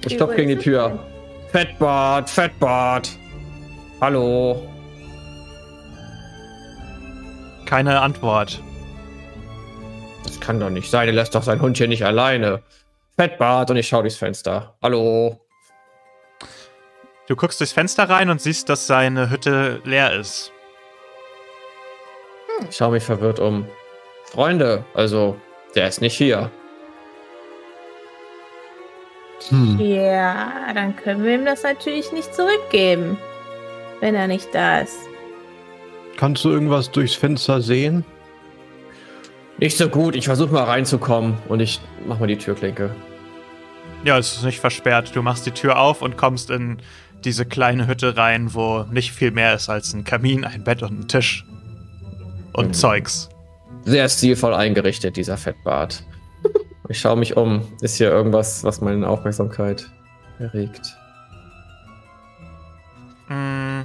[0.06, 1.00] Ich stopp gegen die Tür.
[1.52, 3.10] Fettbart, Fettbart.
[4.00, 4.62] Hallo.
[7.68, 8.64] Keine Antwort.
[10.24, 11.10] Das kann doch nicht sein.
[11.10, 12.64] Er lässt doch sein Hund hier nicht alleine.
[13.18, 14.74] Fettbart und ich schaue durchs Fenster.
[14.82, 15.38] Hallo.
[17.28, 20.54] Du guckst durchs Fenster rein und siehst, dass seine Hütte leer ist.
[22.70, 23.68] Ich schaue mich verwirrt um.
[24.24, 25.36] Freunde, also,
[25.76, 26.50] der ist nicht hier.
[29.50, 29.78] Hm.
[29.80, 33.18] Ja, dann können wir ihm das natürlich nicht zurückgeben,
[34.00, 35.07] wenn er nicht da ist.
[36.18, 38.04] Kannst du irgendwas durchs Fenster sehen?
[39.60, 40.16] Nicht so gut.
[40.16, 42.94] Ich versuche mal reinzukommen und ich mach mal die Türklinke.
[44.04, 45.16] Ja, es ist nicht versperrt.
[45.16, 46.78] Du machst die Tür auf und kommst in
[47.24, 51.00] diese kleine Hütte rein, wo nicht viel mehr ist als ein Kamin, ein Bett und
[51.00, 51.46] ein Tisch.
[52.54, 52.74] Und Mhm.
[52.74, 53.30] Zeugs.
[53.86, 56.04] Sehr stilvoll eingerichtet, dieser Fettbart.
[56.90, 57.68] Ich schaue mich um.
[57.82, 59.90] Ist hier irgendwas, was meine Aufmerksamkeit
[60.40, 60.96] erregt?
[63.28, 63.82] Mm.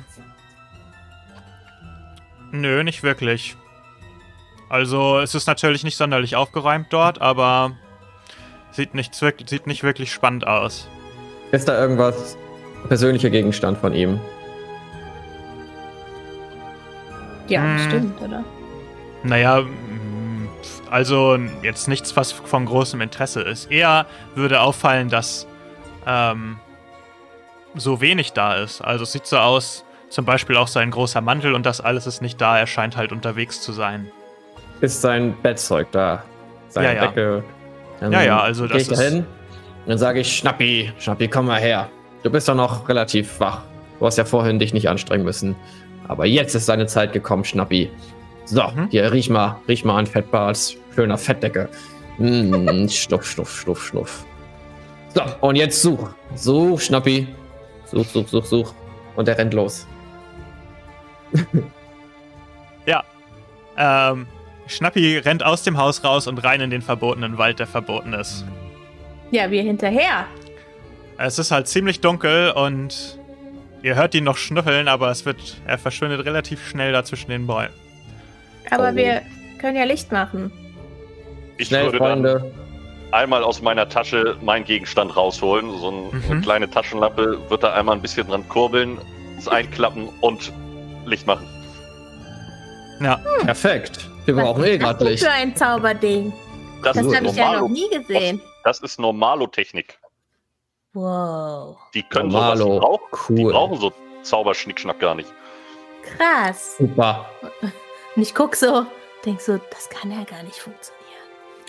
[2.53, 3.57] Nö, nicht wirklich.
[4.69, 7.73] Also, es ist natürlich nicht sonderlich aufgeräumt dort, aber
[8.71, 10.89] sieht nicht, sieht nicht wirklich spannend aus.
[11.51, 12.37] Ist da irgendwas
[12.89, 14.21] persönlicher Gegenstand von ihm?
[17.49, 17.79] Ja, Hm.
[17.79, 18.45] stimmt, oder?
[19.25, 20.49] Naja, mm,
[20.91, 23.71] also jetzt nichts, was von großem Interesse ist.
[23.71, 25.47] Eher würde auffallen, dass
[26.07, 26.59] ähm,
[27.75, 28.81] so wenig da ist.
[28.83, 32.21] Also es sieht so aus, zum Beispiel auch sein großer Mantel und das alles ist
[32.23, 32.59] nicht da.
[32.59, 34.11] Er scheint halt unterwegs zu sein.
[34.81, 36.23] Ist sein Bettzeug da?
[36.69, 37.07] Seine Ja, ja.
[37.07, 37.45] Decke?
[38.01, 39.27] Dann Ja, ja, also das ich da ist- hin.
[39.87, 41.89] Dann sage ich, Schnappi, Schnappi, komm mal her.
[42.23, 43.63] Du bist doch noch relativ wach.
[43.99, 45.57] Du hast ja vorhin dich nicht anstrengen müssen.
[46.09, 47.91] Aber jetzt ist deine Zeit gekommen, Schnappi.
[48.45, 48.89] So, Mhm.
[48.91, 51.69] hier, riech mal, riech mal an Fettbarts schöner Fettdecke.
[52.19, 54.25] Mm, schnuff, schnuff, schnuff, schnuff.
[55.15, 56.11] So, und jetzt such.
[56.35, 57.27] Such, Schnappi.
[57.87, 58.73] Such, such, such, such.
[59.17, 59.87] Und er rennt los.
[63.75, 64.27] Ähm,
[64.67, 68.45] Schnappi rennt aus dem Haus raus und rein in den verbotenen Wald, der verboten ist.
[69.31, 70.27] Ja, wir hinterher.
[71.17, 73.19] Es ist halt ziemlich dunkel und
[73.83, 77.47] ihr hört ihn noch schnüffeln, aber es wird, er verschwindet relativ schnell da zwischen den
[77.47, 77.73] Bäumen.
[78.71, 78.95] Aber Oh.
[78.97, 79.23] wir
[79.59, 80.53] können ja Licht machen.
[81.57, 82.53] Ich Schnell, würde dann Freunde.
[83.11, 85.71] einmal aus meiner Tasche meinen Gegenstand rausholen.
[85.79, 86.23] So ein, Mhm.
[86.31, 88.99] eine kleine Taschenlampe, wird da einmal ein bisschen dran kurbeln,
[89.39, 90.53] es einklappen und
[91.07, 91.47] Licht machen.
[93.01, 94.09] Ja, Perfekt.
[94.25, 95.25] Wir Was brauchen eh gerade Licht.
[95.25, 96.33] für ein Zauberding?
[96.85, 98.41] Das, Das ist habe ich ja noch nie gesehen.
[98.65, 99.99] das ist Normalo-Technik.
[100.95, 101.77] Wow.
[101.95, 102.81] Die können sowas, die Normalo.
[102.81, 103.53] brauchen, die Cool.
[103.53, 103.93] brauchen so
[104.23, 105.33] Zauberschnickschnack gar nicht.
[106.17, 106.77] Krass.
[106.79, 107.27] Super.
[108.15, 108.85] Und ich guck so,
[109.25, 110.99] denk so, das kann ja gar nicht funktionieren.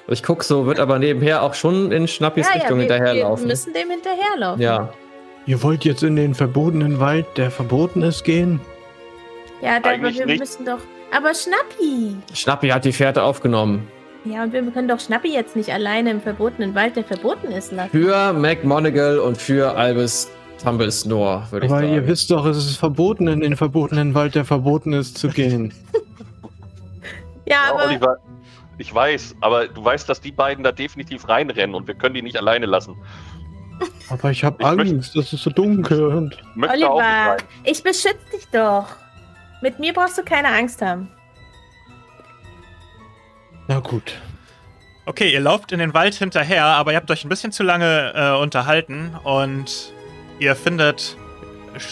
[0.10, 3.48] Ich guck so, wird aber nebenher auch schon in Schnappis Richtung wir, wir hinterherlaufen.
[3.48, 4.62] müssen dem hinterherlaufen.
[4.62, 4.90] Ja,
[5.46, 8.62] Ihr wollt jetzt in den verbotenen Wald, der verboten ist, gehen?
[9.64, 10.40] Ja, aber wir nicht.
[10.40, 10.80] müssen doch.
[11.16, 12.16] Aber Schnappi!
[12.34, 13.88] Schnappi hat die Fährte aufgenommen.
[14.26, 17.72] Ja, und wir können doch Schnappi jetzt nicht alleine im verbotenen Wald, der verboten ist,
[17.72, 17.92] lassen.
[17.92, 20.30] Für McMonagall und für Albus
[20.62, 21.94] Tumblesnore, würde ich Aber sagen.
[21.94, 25.74] ihr wisst doch, es ist verboten, in den verbotenen Wald, der verboten ist, zu gehen.
[27.46, 27.88] Ja, Ja, aber.
[27.88, 28.18] Oliver,
[28.78, 32.22] ich weiß, aber du weißt, dass die beiden da definitiv reinrennen und wir können die
[32.22, 32.96] nicht alleine lassen.
[34.10, 36.38] Aber ich habe Angst, es ist so dunkel und.
[36.58, 37.36] Oliver,
[37.66, 38.86] ich beschütze dich doch.
[39.64, 41.10] Mit mir brauchst du keine Angst haben.
[43.70, 44.20] Na gut.
[45.06, 48.12] Okay, ihr lauft in den Wald hinterher, aber ihr habt euch ein bisschen zu lange
[48.14, 49.94] äh, unterhalten und
[50.38, 51.16] ihr findet,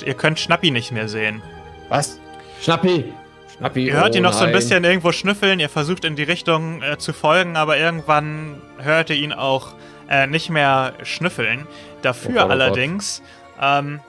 [0.05, 1.41] ihr könnt Schnappi nicht mehr sehen.
[1.88, 2.19] Was?
[2.61, 3.13] Schnappi!
[3.55, 3.86] Schnappi!
[3.86, 4.59] Ihr hört oh ihn noch so ein nein.
[4.59, 9.15] bisschen irgendwo schnüffeln, ihr versucht in die Richtung äh, zu folgen, aber irgendwann hört ihr
[9.15, 9.69] ihn auch
[10.09, 11.67] äh, nicht mehr schnüffeln.
[12.01, 13.22] Dafür Oh oh allerdings
[13.61, 14.01] ähm,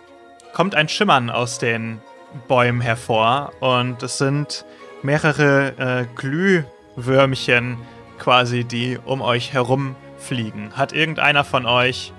[0.53, 2.01] kommt ein Schimmern aus den
[2.49, 4.65] Bäumen hervor und es sind
[5.03, 7.79] mehrere äh, Glühwürmchen
[8.19, 10.73] quasi, die um euch herum fliegen.
[10.77, 12.13] Hat irgendeiner von euch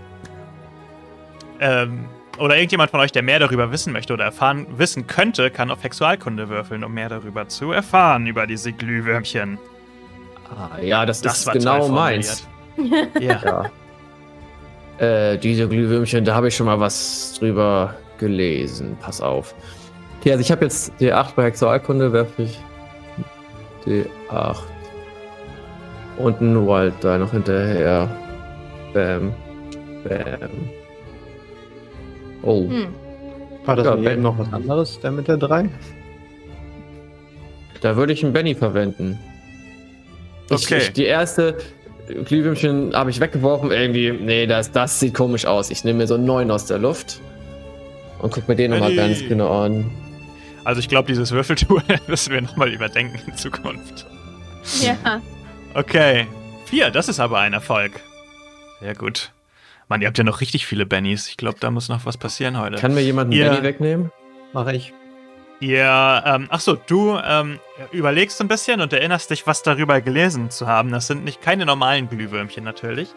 [1.59, 2.05] ähm,
[2.39, 5.81] oder irgendjemand von euch, der mehr darüber wissen möchte oder erfahren wissen könnte, kann auf
[5.81, 9.59] Sexualkunde würfeln, um mehr darüber zu erfahren, über diese Glühwürmchen.
[10.49, 12.47] Ah, ja, das, Das ist war genau meins.
[13.19, 13.69] ja.
[14.99, 15.31] Ja.
[15.31, 18.97] äh, diese Glühwürmchen, da habe ich schon mal was drüber gelesen.
[18.99, 19.53] Pass auf.
[20.23, 22.57] Okay, also ich habe jetzt D8 bei Sexualkunde, werfe ich
[23.85, 24.55] D8.
[26.17, 28.09] Und ein Wild da noch hinterher.
[28.93, 29.33] Bam.
[30.05, 30.49] Bam.
[32.41, 32.69] Oh.
[32.69, 32.87] Hm.
[33.65, 34.21] War das Ja, Ben.
[34.21, 35.67] noch was anderes, der mit der 3?
[37.81, 39.19] Da würde ich einen Benny verwenden.
[40.49, 40.77] Ich, Okay.
[40.77, 41.57] Ich, die erste
[42.23, 43.71] Glühwürmchen habe ich weggeworfen.
[43.71, 45.69] Irgendwie, nee, das, das sieht komisch aus.
[45.69, 47.19] Ich nehme mir so einen neuen aus der Luft
[48.19, 49.91] und guck mir den nochmal ganz genau an.
[50.65, 54.05] Also ich glaube, dieses Würfeltool müssen wir nochmal überdenken in Zukunft.
[54.81, 55.21] Ja.
[55.73, 56.27] Okay.
[56.65, 57.91] Vier, das ist aber ein Erfolg.
[58.79, 59.31] Sehr gut.
[59.89, 61.27] Mann, ihr habt ja noch richtig viele Bennys.
[61.27, 62.77] Ich glaube, da muss noch was passieren heute.
[62.77, 64.11] Kann mir jemand einen Ihr- Benny wegnehmen?
[64.53, 64.93] Mache ich.
[65.59, 67.59] Ihr, ähm, ach so, du ähm,
[67.91, 70.91] überlegst ein bisschen und erinnerst dich, was darüber gelesen zu haben.
[70.91, 73.09] Das sind nicht keine normalen Glühwürmchen natürlich.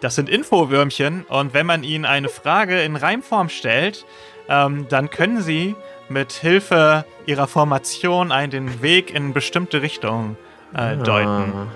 [0.00, 4.06] Das sind Infowürmchen und wenn man ihnen eine Frage in Reimform stellt,
[4.48, 5.74] ähm, dann können sie
[6.10, 10.36] mit Hilfe ihrer Formation einen den Weg in bestimmte Richtungen
[10.74, 11.52] äh, deuten.
[11.52, 11.66] Ah.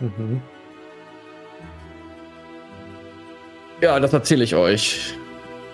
[0.00, 0.42] Mhm.
[3.80, 5.14] Ja, das erzähle ich euch.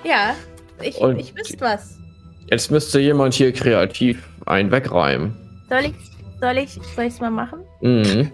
[0.04, 0.34] Ja,
[0.80, 1.98] ich, Und- ich wüsste was.
[2.50, 5.36] Jetzt müsste jemand hier kreativ einen wegreimen.
[5.68, 5.94] Soll ich,
[6.40, 7.60] soll ich, soll ich's mal machen?
[7.80, 8.30] Mhm.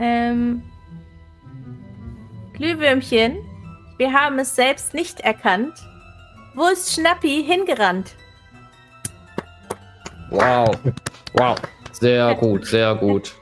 [0.00, 0.62] Ähm,
[2.54, 3.36] Glühwürmchen,
[3.98, 5.74] wir haben es selbst nicht erkannt.
[6.54, 8.14] Wo ist Schnappi hingerannt?
[10.30, 10.76] Wow.
[11.34, 11.56] Wow.
[11.92, 13.32] Sehr gut, sehr gut.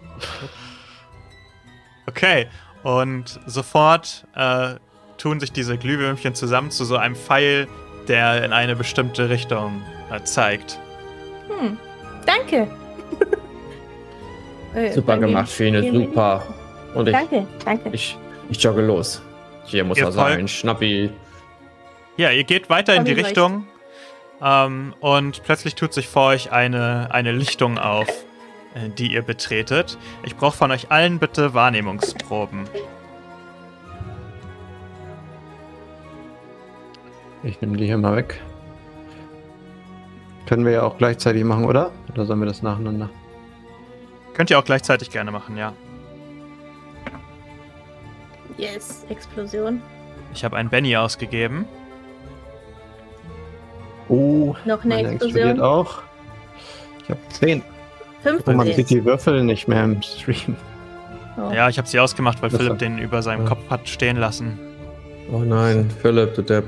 [2.06, 2.46] Okay,
[2.82, 4.74] und sofort äh,
[5.16, 7.68] tun sich diese Glühwürmchen zusammen zu so einem Pfeil,
[8.08, 9.82] der in eine bestimmte Richtung
[10.12, 10.78] äh, zeigt.
[11.48, 11.76] Hm,
[12.26, 12.68] danke.
[14.72, 16.44] Äh, Super dann gemacht, Fine, super.
[16.94, 17.90] Und ich, Danke, danke.
[17.90, 18.16] ich,
[18.50, 19.20] ich jogge los.
[19.64, 20.46] Hier muss er sein.
[20.46, 21.10] Schnappi.
[22.20, 23.66] Ja, ihr geht weiter in die Richtung
[24.42, 28.08] ähm, und plötzlich tut sich vor euch eine, eine Lichtung auf,
[28.74, 29.96] äh, die ihr betretet.
[30.22, 32.68] Ich brauche von euch allen bitte Wahrnehmungsproben.
[37.42, 38.38] Ich nehme die hier mal weg.
[40.44, 41.90] Können wir ja auch gleichzeitig machen, oder?
[42.12, 43.08] Oder sollen wir das nacheinander?
[44.34, 45.72] Könnt ihr auch gleichzeitig gerne machen, ja.
[48.58, 49.80] Yes, Explosion.
[50.34, 51.66] Ich habe einen Benny ausgegeben.
[54.10, 55.60] Oh, Noch eine Explosion.
[55.60, 56.02] auch.
[57.04, 57.62] Ich habe 10.
[58.22, 60.56] Fünf Und man sieht die Würfel nicht mehr im Stream.
[61.38, 61.50] Oh.
[61.54, 63.48] Ja, ich habe sie ausgemacht, weil Das Philipp den über seinem Ja.
[63.50, 64.58] Kopf hat stehen lassen.
[65.32, 66.64] Oh nein, Philipp, du Depp.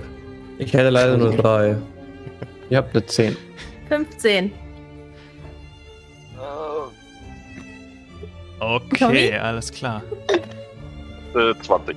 [0.58, 1.76] Ich hätte leider nur drei.
[2.70, 3.36] Ihr habt eine 10.
[3.88, 4.52] 15.
[8.60, 10.02] Okay, alles klar.
[11.34, 11.96] Äh, 20.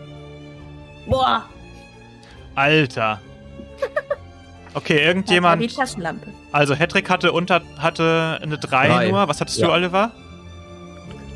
[1.08, 1.44] Boah.
[2.56, 3.22] Alter.
[4.76, 5.62] Okay, war irgendjemand.
[5.62, 6.28] die Taschenlampe.
[6.52, 9.10] Also Hedrick hatte unter hatte eine 3 Drei.
[9.10, 9.28] nur.
[9.28, 9.68] Was hattest Ja.
[9.68, 10.12] du, Oliver?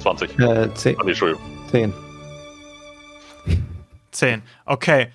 [0.01, 0.37] 20.
[0.39, 0.95] Äh, 10.
[0.99, 1.43] Ah, nee, Entschuldigung.
[1.71, 1.93] 10.
[4.11, 4.41] 10.
[4.65, 5.07] Okay.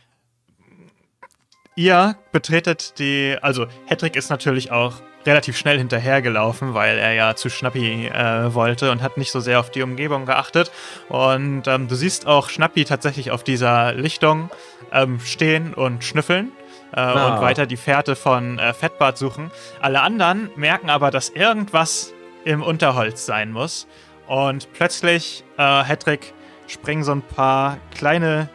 [1.76, 3.36] Ihr betretet die.
[3.42, 4.94] Also, Hedrick ist natürlich auch
[5.26, 9.58] relativ schnell hinterhergelaufen, weil er ja zu Schnappi äh, wollte und hat nicht so sehr
[9.58, 10.70] auf die Umgebung geachtet.
[11.08, 14.50] Und ähm, du siehst auch Schnappi tatsächlich auf dieser Lichtung
[14.92, 16.52] ähm, stehen und schnüffeln.
[16.94, 17.34] Äh, Ah.
[17.34, 19.50] Und weiter die Fährte von äh, Fettbart suchen.
[19.80, 22.12] Alle anderen merken aber, dass irgendwas
[22.44, 23.86] im Unterholz sein muss.
[24.26, 26.32] Und plötzlich, äh, Hedrick,
[26.66, 28.48] springen so ein paar kleine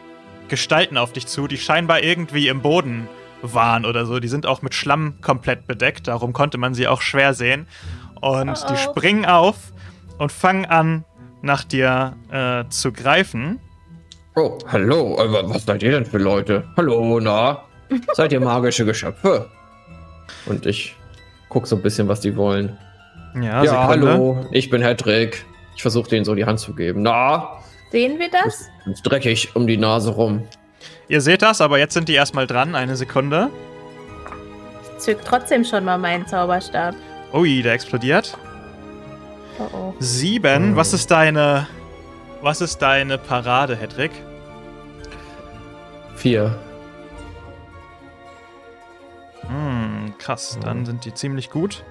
[0.48, 3.08] Gestalten auf dich zu, die scheinbar irgendwie im Boden
[3.42, 4.20] waren oder so.
[4.20, 7.66] Die sind auch mit Schlamm komplett bedeckt, darum konnte man sie auch schwer sehen.
[8.20, 8.76] Und Oh die oh.
[8.76, 9.56] springen auf
[10.18, 11.04] und fangen an,
[11.42, 13.60] nach dir äh, zu greifen.
[14.36, 15.18] Oh, hallo.
[15.18, 16.64] Aber was seid ihr denn für Leute?
[16.76, 17.62] Hallo, na?
[18.14, 19.48] Seid ihr magische Geschöpfe?
[20.46, 20.96] Und ich
[21.48, 22.76] guck so ein bisschen, was die wollen.
[23.34, 24.08] Ja, Ja, Sekunde.
[24.12, 24.46] hallo.
[24.52, 25.44] Ich bin Hedrick.
[25.76, 27.02] Ich versuche denen so die Hand zu geben.
[27.02, 27.58] Na?
[27.90, 28.68] Sehen wir das?
[28.86, 30.46] Ist dreckig um die Nase rum.
[31.08, 32.74] Ihr seht das, aber jetzt sind die erstmal dran.
[32.74, 33.50] Eine Sekunde.
[34.92, 36.94] Ich zück trotzdem schon mal meinen Zauberstab.
[37.32, 38.36] Ui, der explodiert.
[39.58, 39.94] Oh oh.
[39.98, 40.68] Sieben.
[40.70, 40.76] Hm.
[40.76, 41.66] Was ist deine.
[42.42, 44.12] Was ist deine Parade, Hedrick?
[46.16, 46.54] Vier.
[49.50, 50.58] Hm, krass.
[50.62, 51.84] Dann sind die ziemlich gut.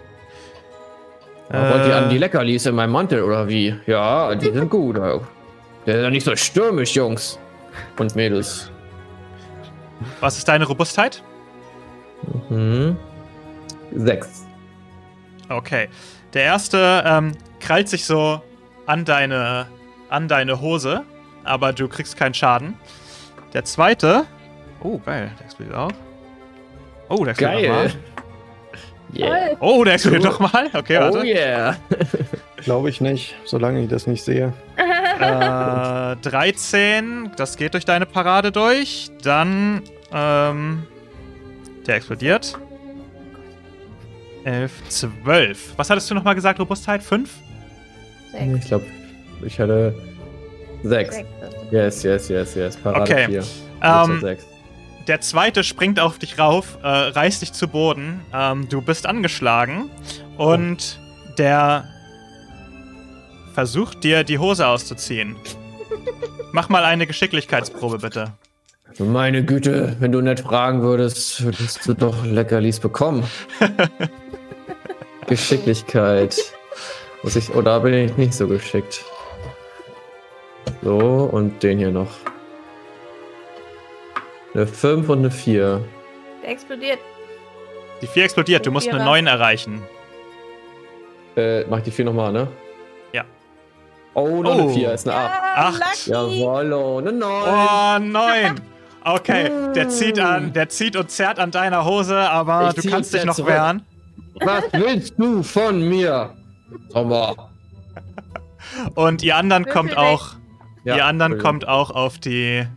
[1.52, 3.76] Ja, Wollt ihr an die Äh, Leckerlis in meinem Mantel oder wie?
[3.88, 4.98] Ja, die sind gut.
[4.98, 7.40] Der ist ja nicht so stürmisch, Jungs
[7.98, 8.72] und Mädels.
[10.20, 11.24] Was ist deine Robustheit?
[12.50, 12.96] Mhm.
[13.96, 14.46] Sechs.
[15.50, 15.90] Okay.
[16.34, 18.42] Der erste ähm, krallt sich so
[18.86, 19.66] an deine,
[20.10, 21.04] an deine Hose,
[21.44, 22.76] aber du kriegst keinen Schaden.
[23.54, 24.26] Der zweite.
[24.84, 25.32] Oh, geil.
[25.40, 25.92] Der explodiert auch.
[27.10, 27.68] Oh, der explodiert Geil.
[27.70, 27.92] nochmal.
[29.16, 29.58] Yeah.
[29.60, 30.30] Oh, der explodiert Cool.
[30.32, 30.70] nochmal.
[30.74, 31.26] Okay, Oh warte.
[31.28, 31.76] yeah.
[32.64, 34.54] Glaube ich nicht, solange ich das nicht sehe.
[34.78, 37.32] Äh, 13.
[37.36, 39.10] Das geht durch deine Parade durch.
[39.24, 39.82] Dann,
[40.14, 40.84] ähm,
[41.88, 42.58] der explodiert.
[44.46, 45.74] 11, 12.
[45.78, 47.04] Was hattest du nochmal gesagt, Robustheit?
[47.04, 47.30] 5?
[48.58, 48.86] Ich glaube,
[49.44, 49.96] ich hatte
[50.84, 51.16] sechs.
[51.16, 51.28] Sechs.
[51.72, 52.78] Yes, yes, yes, yes.
[52.78, 53.26] Parade Okay.
[53.26, 53.44] vier.
[53.82, 54.48] Ähm, Jetzt sechs.
[55.10, 58.22] Der zweite springt auf dich rauf, äh, reißt dich zu Boden.
[58.32, 59.90] Ähm, du bist angeschlagen
[60.38, 61.00] und
[61.40, 61.86] der
[63.56, 65.36] versucht dir die Hose auszuziehen.
[66.52, 68.34] Mach mal eine Geschicklichkeitsprobe, bitte.
[69.00, 73.24] Meine Güte, wenn du nett fragen würdest, würdest du doch Leckerlis bekommen.
[75.28, 76.38] Geschicklichkeit.
[77.24, 79.04] Muss ich, oh, da bin ich nicht so geschickt.
[80.84, 80.98] So,
[81.32, 82.12] und den hier noch.
[84.54, 85.82] Eine 5 und eine 4.
[86.44, 87.00] Der explodiert.
[88.02, 89.06] Die 4 explodiert, du musst eine Vierer.
[89.10, 89.82] 9 erreichen.
[91.36, 92.48] Äh, mach die 4 nochmal, ne?
[93.14, 93.24] Ja.
[94.14, 94.62] Oh, noch Oh.
[94.64, 95.32] eine 4, ist eine 8.
[95.56, 96.08] Acht.
[96.08, 96.10] Lucky.
[96.12, 97.44] Jawoll, oh, eine 9.
[97.48, 98.56] Oh, 9!
[99.02, 103.14] Okay, der zieht an, der zieht und zerrt an deiner Hose, aber Ich du kannst
[103.14, 103.50] dich noch zurück.
[103.54, 103.82] wehren.
[104.42, 106.32] Was willst du von mir?
[106.90, 107.50] Sommer.
[108.96, 110.34] Und ihr anderen kommt auch,
[110.84, 112.68] Ja, ihr anderen kommt auch auf die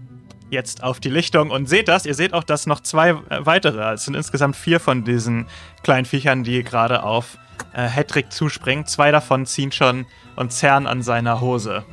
[0.52, 2.06] jetzt auf die Lichtung und seht das.
[2.06, 5.46] Ihr seht auch, dass noch zwei äh, weitere, es sind insgesamt vier von diesen
[5.82, 7.38] kleinen Viechern, die gerade auf
[7.74, 8.86] äh, Hedrick zuspringen.
[8.86, 11.84] Zwei davon ziehen schon und zerren an seiner Hose.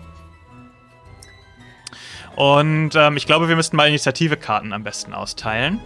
[2.35, 5.79] Und ähm, ich glaube, wir müssten mal Initiative-Karten am besten austeilen.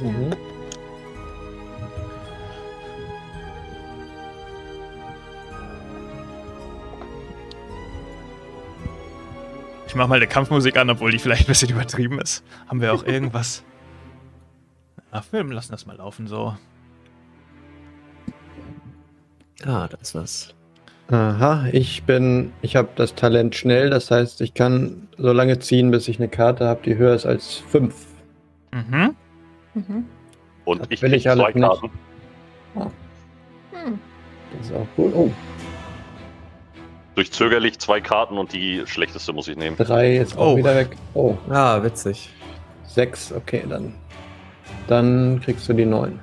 [0.00, 0.53] Mhm.
[9.94, 12.42] Ich mach mal eine Kampfmusik an, obwohl die vielleicht ein bisschen übertrieben ist.
[12.66, 13.62] Haben wir auch irgendwas?
[15.12, 16.56] Ach, wir lassen das mal laufen so.
[19.64, 20.52] Ah, da ist was.
[21.12, 25.92] Aha, ich bin, ich habe das Talent schnell, das heißt, ich kann so lange ziehen,
[25.92, 27.94] bis ich eine Karte habe, die höher ist als fünf.
[28.72, 29.14] Mhm.
[29.74, 30.06] Mhm.
[30.64, 31.60] Und Das ich will ich zwei nicht.
[31.60, 31.90] Karten.
[32.74, 34.00] Hm.
[34.58, 35.12] Das ist auch gut.
[35.14, 35.30] Oh,
[37.14, 39.76] Durch zögerlich zwei Karten und die schlechteste muss ich nehmen.
[39.76, 40.56] drei ist auch Oh.
[40.56, 40.96] wieder weg.
[41.14, 42.30] Oh, Ah, witzig.
[42.86, 43.94] sechs, okay, dann.
[44.88, 46.18] Dann kriegst du die neun.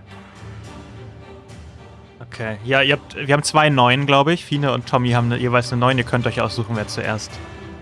[2.21, 2.57] Okay.
[2.63, 4.45] Ja, ihr habt, wir haben zwei Neuen, glaube ich.
[4.45, 5.97] Fine und Tommy haben eine, jeweils eine Neun.
[5.97, 7.31] Ihr könnt euch aussuchen, wer zuerst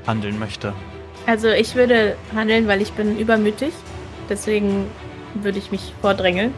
[0.07, 0.73] handeln möchte.
[1.27, 3.73] Also ich würde handeln, weil ich bin übermütig.
[4.27, 4.87] Deswegen
[5.35, 6.53] würde ich mich vordrängeln.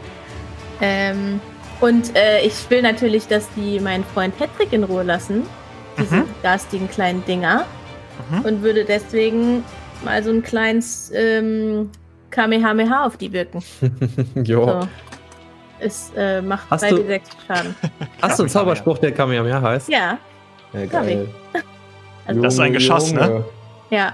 [0.80, 1.40] Ähm,
[1.80, 5.42] und äh, ich will natürlich, dass die meinen Freund Patrick in Ruhe lassen.
[5.98, 6.24] Diese Mhm.
[6.42, 7.64] garstigen kleinen Dinger.
[8.30, 8.40] Mhm.
[8.44, 9.64] Und würde deswegen
[10.04, 11.90] mal so ein kleines ähm,
[12.30, 13.62] Kamehameha auf die wirken.
[14.44, 14.66] jo.
[14.66, 14.88] So.
[15.78, 17.74] Es äh, macht Hast 3 du- bis 6 Schaden.
[18.22, 19.88] Hast du einen Zauberspruch, der Kamehameha heißt?
[19.88, 20.18] Ja,
[20.72, 20.92] ja ich.
[22.26, 23.44] Also- Das ist ein Geschoss, ne?
[23.90, 24.12] ja,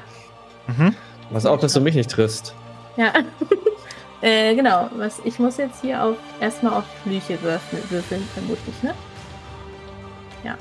[0.67, 0.95] Mhm.
[1.31, 2.55] Was auch, dass du mich nicht triffst.
[2.97, 3.13] ja.
[4.23, 4.89] äh, genau.
[4.97, 8.95] Was, ich muss jetzt hier auf erstmal auf Flüche würfeln, würfeln vermutlich, ne?
[10.43, 10.57] Ja.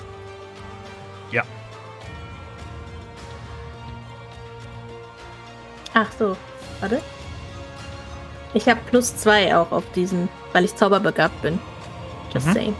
[6.00, 6.38] Ach so,
[6.80, 7.02] warte.
[8.54, 11.58] Ich habe plus zwei auch auf diesen, weil ich zauberbegabt bin.
[12.32, 12.54] Just Mhm.
[12.54, 12.76] saying.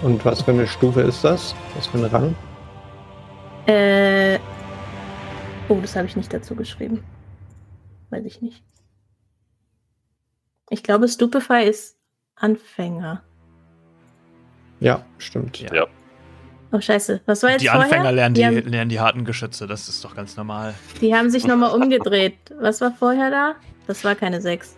[0.00, 1.54] Und was für eine Stufe ist das?
[1.76, 2.34] Was für ein Rang?
[3.66, 4.38] Äh.
[5.68, 7.04] Oh, das habe ich nicht dazu geschrieben.
[8.08, 8.64] Weiß ich nicht.
[10.70, 11.98] Ich glaube, Stupefy ist
[12.36, 13.22] Anfänger.
[14.80, 15.58] Ja, stimmt.
[15.60, 15.86] Ja.
[16.70, 17.22] Oh, scheiße.
[17.26, 17.84] Was war jetzt Die vorher?
[17.84, 19.66] Anfänger lernen die, die, haben, lernen die harten Geschütze.
[19.66, 20.74] Das ist doch ganz normal.
[21.00, 22.36] die haben sich nochmal umgedreht.
[22.60, 23.54] Was war vorher da?
[23.86, 24.76] Das war keine 6.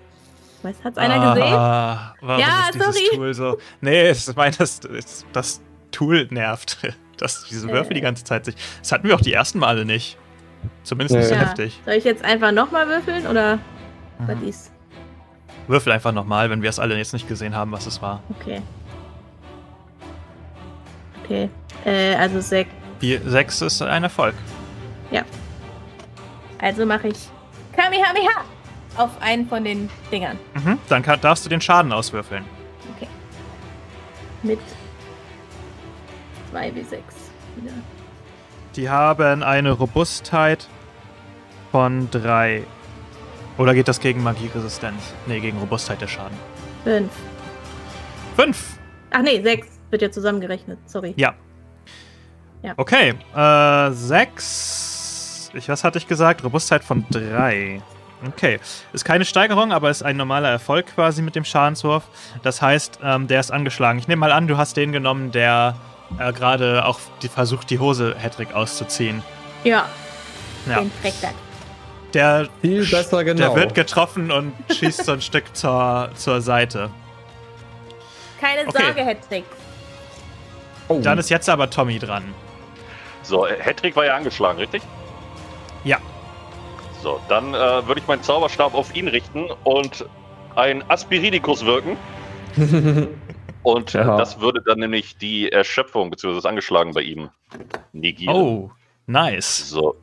[0.62, 1.52] Weiß, hat's einer gesehen?
[1.54, 3.16] Ah, warum Ja, ist dieses sorry.
[3.16, 3.58] Tool so?
[3.80, 5.60] Nee, ich meine, das, das, das
[5.90, 6.78] Tool nervt.
[7.16, 7.94] Dass diese Würfel Äh.
[7.96, 8.54] die ganze Zeit sich.
[8.80, 10.16] Das hatten wir auch die ersten Male nicht.
[10.84, 11.40] Zumindest nicht so Ja.
[11.40, 11.78] heftig.
[11.84, 13.58] Soll ich jetzt einfach nochmal würfeln oder
[14.18, 14.48] was Mhm.
[14.48, 14.72] ist?
[15.66, 18.22] Würfel einfach nochmal, wenn wir es alle jetzt nicht gesehen haben, was es war.
[18.38, 18.62] Okay.
[21.24, 21.50] Okay.
[21.84, 22.70] Äh, also 6.
[23.00, 24.34] Die 6 ist ein Erfolg.
[26.60, 27.16] Also mache ich
[27.74, 28.44] Kamehameha
[28.96, 30.38] auf einen von den Dingern.
[30.54, 30.78] Mhm.
[30.88, 32.44] Dann kann, darfst du den Schaden auswürfeln.
[32.96, 33.08] Okay.
[34.42, 34.58] Mit
[36.50, 37.02] 2 wie 6
[37.56, 37.72] wieder.
[38.76, 40.68] Die haben eine Robustheit
[41.72, 42.62] von 3.
[43.56, 45.14] Oder geht das gegen Magieresistenz?
[45.26, 46.36] Nee, gegen Robustheit der Schaden.
[46.84, 47.10] 5.
[48.36, 48.78] 5.
[49.12, 50.78] Ach nee, 6 wird ja zusammengerechnet.
[50.86, 51.14] Sorry.
[51.16, 51.34] Ja.
[52.62, 52.74] Ja.
[52.76, 53.14] Okay.
[53.34, 55.50] Äh, 6.
[55.54, 56.44] Ich, was hatte ich gesagt?
[56.44, 57.80] Robustheit von 3.
[58.26, 58.60] Okay.
[58.92, 62.04] Ist keine Steigerung, aber ist ein normaler Erfolg quasi mit dem Schadenswurf.
[62.42, 63.98] Das heißt, ähm, der ist angeschlagen.
[63.98, 65.74] Ich nehme mal an, du hast den genommen, der
[66.18, 69.22] äh, gerade auch die, versucht, die Hose Hedrick auszuziehen.
[69.64, 69.86] Ja,
[70.66, 70.80] Ja.
[70.80, 71.32] den Frechtag.
[72.12, 73.38] Der, Viel besser, genau.
[73.40, 76.90] der wird getroffen und schießt so ein Stück zur, zur Seite.
[78.40, 78.82] Keine Okay.
[78.84, 79.44] Sorge, Hedrick.
[80.88, 81.00] oh.
[81.02, 82.24] Dann ist jetzt aber Tommy dran.
[83.22, 84.82] So, Hedrick war ja angeschlagen, richtig?
[85.84, 85.98] Ja.
[87.02, 90.04] So, dann äh, würde ich meinen Zauberstab auf ihn richten und
[90.56, 91.96] ein Aspirinikus wirken.
[93.62, 94.16] Und Ja.
[94.16, 96.34] das würde dann nämlich die Erschöpfung bzw.
[96.34, 97.28] das Angeschlagen bei ihm
[97.92, 98.34] negieren.
[98.34, 98.70] Oh,
[99.06, 99.68] nice.
[99.68, 99.96] So,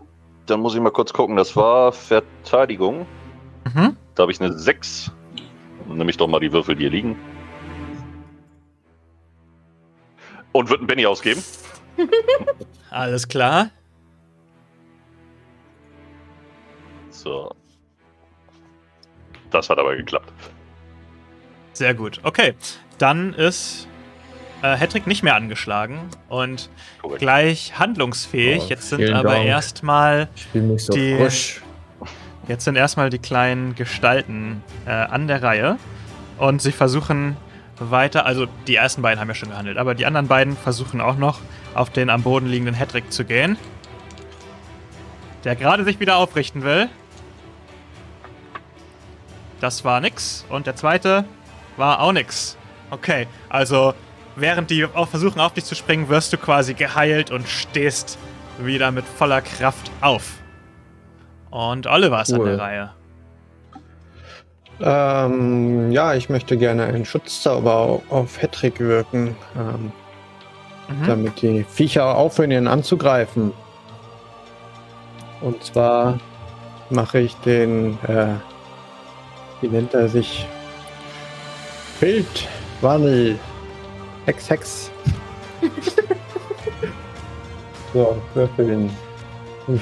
[0.45, 1.35] dann muss ich mal kurz gucken.
[1.35, 3.07] Das war Verteidigung.
[3.73, 3.97] Mhm.
[4.13, 5.11] Da habe ich eine 6.
[5.87, 7.15] Nimm ich doch mal die Würfel, die hier liegen.
[10.51, 11.43] Und würde einen Benny ausgeben.
[12.89, 13.69] Alles klar.
[17.09, 17.53] So.
[19.51, 20.31] Das hat aber geklappt.
[21.73, 22.19] Sehr gut.
[22.23, 22.53] Okay,
[22.97, 23.87] dann ist
[24.61, 26.69] äh, Hedrick nicht mehr angeschlagen und
[27.01, 27.19] Korrekt.
[27.19, 28.63] gleich handlungsfähig.
[28.65, 30.27] Oh, jetzt sind aber erstmal
[30.77, 31.61] so Die- frisch.
[32.47, 35.77] jetzt sind erstmal die kleinen Gestalten äh, an der Reihe
[36.39, 37.37] und sie versuchen
[37.79, 41.17] weiter, also die ersten beiden haben ja schon gehandelt, aber die anderen beiden versuchen auch
[41.17, 41.39] noch
[41.73, 43.57] auf den am Boden liegenden Hedrick zu gehen.
[45.43, 46.89] Der gerade sich wieder aufrichten will.
[49.61, 50.45] Das war nix.
[50.49, 51.25] Und der zweite
[51.77, 52.57] war auch nix.
[52.89, 53.93] Okay, also
[54.35, 58.17] während die auch versuchen auf dich zu springen, wirst du quasi geheilt und stehst
[58.59, 60.33] wieder mit voller Kraft auf.
[61.49, 62.45] Und Oliver ist an Cool.
[62.49, 62.89] der Reihe.
[64.79, 69.91] Ähm, ja, ich möchte gerne einen Schutzzauber au- auf Hedrick wirken, ähm,
[70.89, 71.07] Mhm.
[71.07, 73.51] damit die Viecher aufhören, ihn anzugreifen.
[75.41, 76.19] Und zwar
[76.89, 78.27] mache ich den, äh,
[79.61, 80.47] wie nennt er sich?
[81.99, 83.37] Bildwandel.
[84.25, 84.91] Hex, Hex.
[87.93, 88.89] so, würfeln.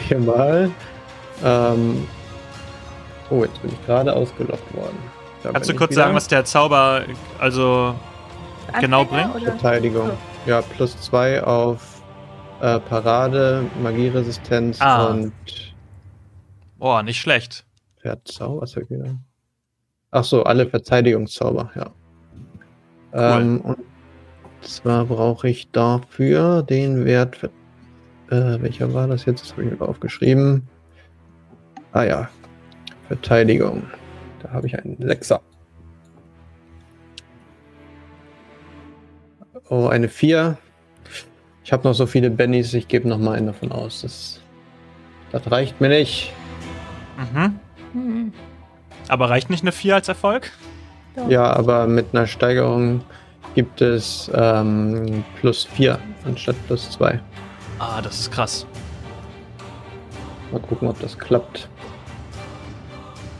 [0.07, 0.71] Viermal.
[1.43, 2.07] Ähm,
[3.29, 4.97] oh, jetzt bin ich gerade ausgelockt worden.
[5.43, 6.15] Da Kannst du kurz sagen, wieder.
[6.17, 7.03] was der Zauber
[7.39, 7.93] also
[8.79, 9.43] Genau Anfänger bringen?
[9.43, 9.51] oder?
[9.57, 10.11] Verteidigung.
[10.45, 12.01] Ja, plus zwei auf
[12.61, 15.07] äh, Parade, Magieresistenz Ah.
[15.07, 15.33] und
[16.79, 17.65] Oh, nicht schlecht.
[18.01, 18.61] Verzauber.
[18.61, 19.15] Was hab ich wieder?
[20.11, 21.89] Ach so, alle Verteidigungszauber, ja.
[23.13, 23.77] Ähm, und
[24.61, 27.43] zwar brauche ich dafür den Wert.
[28.29, 29.43] Äh, welcher war das jetzt?
[29.43, 30.67] Das habe ich mir aufgeschrieben.
[31.93, 32.29] Ah ja,
[33.07, 33.83] Verteidigung.
[34.41, 35.41] Da habe ich einen Sechser.
[39.69, 40.57] Oh, eine 4.
[41.63, 44.01] Ich habe noch so viele Bennys, ich gebe noch mal einen davon aus.
[44.01, 44.39] Das,
[45.31, 46.33] das reicht mir nicht.
[47.33, 47.59] Mhm.
[47.93, 48.33] Hm,
[49.07, 50.51] Aber reicht nicht eine 4 als Erfolg?
[51.15, 51.29] doch.
[51.29, 53.01] Ja, aber mit einer Steigerung
[53.55, 57.19] gibt es ähm, plus 4 anstatt plus 2.
[57.79, 58.67] Ah, das ist krass.
[60.51, 61.69] Mal gucken, ob das klappt.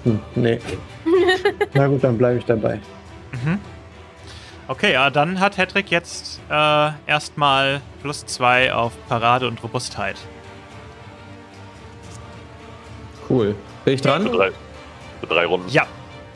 [0.05, 0.59] Hm, nee.
[1.73, 2.79] Na gut, dann bleibe ich dabei.
[3.43, 3.59] Mhm.
[4.67, 10.15] Okay, ja, dann hat Hedrick jetzt äh, erstmal plus 2 auf Parade und Robustheit.
[13.29, 13.55] Cool.
[13.83, 14.23] Bin ich dran?
[14.23, 14.51] Für drei,
[15.19, 15.69] für drei Runden.
[15.69, 15.85] Ja,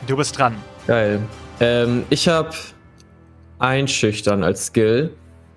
[0.06, 0.56] du bist dran.
[0.86, 1.20] Geil.
[1.60, 2.50] Ähm, ich habe
[3.58, 5.12] Einschüchtern als Skill,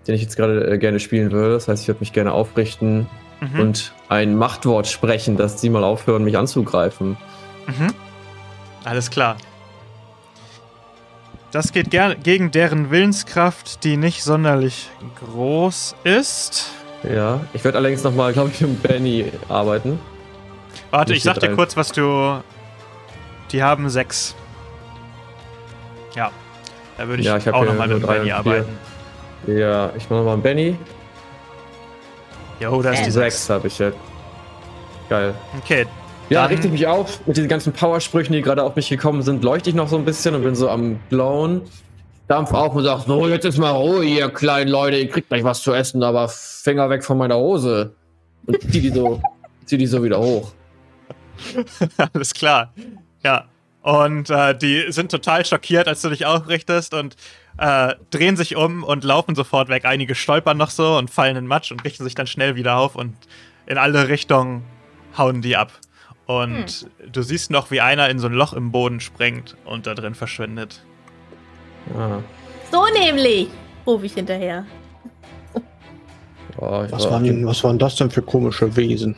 [0.08, 1.54] den ich jetzt gerade äh, gerne spielen würde.
[1.54, 3.08] Das heißt, ich würde mich gerne aufrichten
[3.42, 3.60] Mhm.
[3.60, 7.18] und ein Machtwort sprechen, dass sie mal aufhören, mich anzugreifen.
[7.68, 7.88] Mhm.
[8.84, 9.38] Alles klar.
[11.52, 14.90] Das geht ger gegen deren Willenskraft, die nicht sonderlich
[15.24, 16.70] groß ist.
[17.04, 20.00] Ja, ich werde allerdings nochmal, glaube ich, mit Benny arbeiten.
[20.90, 21.56] Warte, Nicht ich sag dir drei.
[21.56, 22.42] kurz, was du.
[23.52, 24.36] Die haben sechs.
[26.16, 26.32] Ja.
[26.98, 28.78] Da würde ich, Ja, ich auch nochmal mit Benny arbeiten.
[29.46, 30.78] Ja, ich mache nochmal einen Benny.
[32.60, 33.50] Jo, da ist die Sechs sechs.
[33.50, 33.98] habe ich jetzt.
[35.10, 35.36] Geil.
[35.62, 35.86] Okay.
[36.30, 37.26] Ja, Dann- richte ich mich auf.
[37.28, 40.06] Mit diesen ganzen Powersprüchen, die gerade auf mich gekommen sind, leuchte ich noch so ein
[40.06, 41.62] bisschen und bin so am Glowen.
[42.28, 45.44] Dampf auf und sag, so, jetzt ist mal Ruhe, ihr kleinen Leute, ihr kriegt gleich
[45.44, 47.94] was zu essen, aber Finger weg von meiner Hose.
[48.46, 49.22] Und zieh die so,
[49.66, 50.54] zieh die so wieder hoch.
[52.14, 52.74] Alles klar.
[53.24, 53.46] Ja.
[53.82, 57.18] Und äh, die sind total schockiert, als du dich aufrichtest und
[57.58, 59.84] äh, drehen sich um und laufen sofort weg.
[59.84, 62.96] Einige stolpern noch so und fallen in Matsch und richten sich dann schnell wieder auf
[62.96, 63.14] und
[63.66, 64.64] in alle Richtungen
[65.18, 65.74] hauen die ab.
[66.26, 69.94] Und du siehst noch, wie einer in so ein Loch im Boden springt und da
[69.94, 70.82] drin verschwindet.
[71.98, 72.20] Ah,
[72.72, 73.50] So nämlich,
[73.86, 74.66] rufe ich hinterher.
[76.58, 79.16] boah, ich, Was war- waren, was waren das denn für komische Wesen?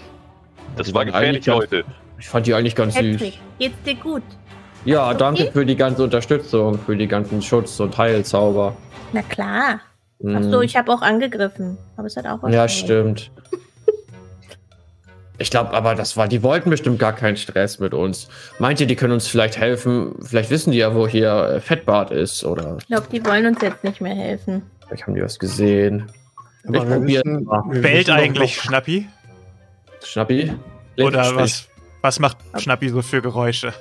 [0.76, 1.86] Das die war waren gefährlich, Leute.
[2.20, 3.18] ich fand die eigentlich ganz süß.
[3.18, 4.24] Patrick, geht's dir gut?
[4.84, 8.76] Ja, danke für die ganze Unterstützung, für die ganzen Schutz- und Heilzauber.
[9.14, 9.80] Na klar.
[10.20, 10.36] Mhm.
[10.38, 11.78] Achso, ich habe auch angegriffen.
[11.98, 13.32] Aber es hat auch was Ja, stimmt.
[15.38, 18.30] Ich glaube aber, das war, die wollten bestimmt gar keinen Stress mit uns.
[18.60, 20.16] Meint ihr, die können uns vielleicht helfen?
[20.22, 23.62] Vielleicht wissen die ja, wo hier äh, Fettbart ist oder Ich glaube, die wollen uns
[23.62, 24.62] jetzt nicht mehr helfen.
[24.88, 26.10] vielleicht haben die was gesehen.
[26.68, 27.22] Aber Ich wir
[27.82, 29.08] Bellt eigentlich noch- Schnappi?
[30.04, 30.54] Schnappi?
[30.96, 31.68] Leg- Oder was,
[32.02, 33.74] Was macht Schnappi so für Geräusche?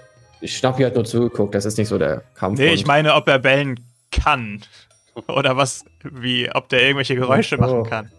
[0.42, 2.59] Schnappi hat nur zugeguckt, das ist nicht so der Kampf.
[2.59, 3.80] Nee, ich meine, ob er bellen
[4.11, 4.61] kann.
[5.28, 7.61] Oder was, wie, ob der irgendwelche Geräusche Oh.
[7.61, 8.11] machen kann.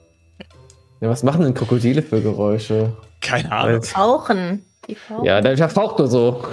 [1.01, 2.95] Ja, was machen denn Krokodile für Geräusche?
[3.25, 3.81] Keine Ahnung.
[3.83, 4.65] Fauchen.
[4.87, 5.25] Die fauchen.
[5.25, 6.43] Ja, der verfaucht nur so.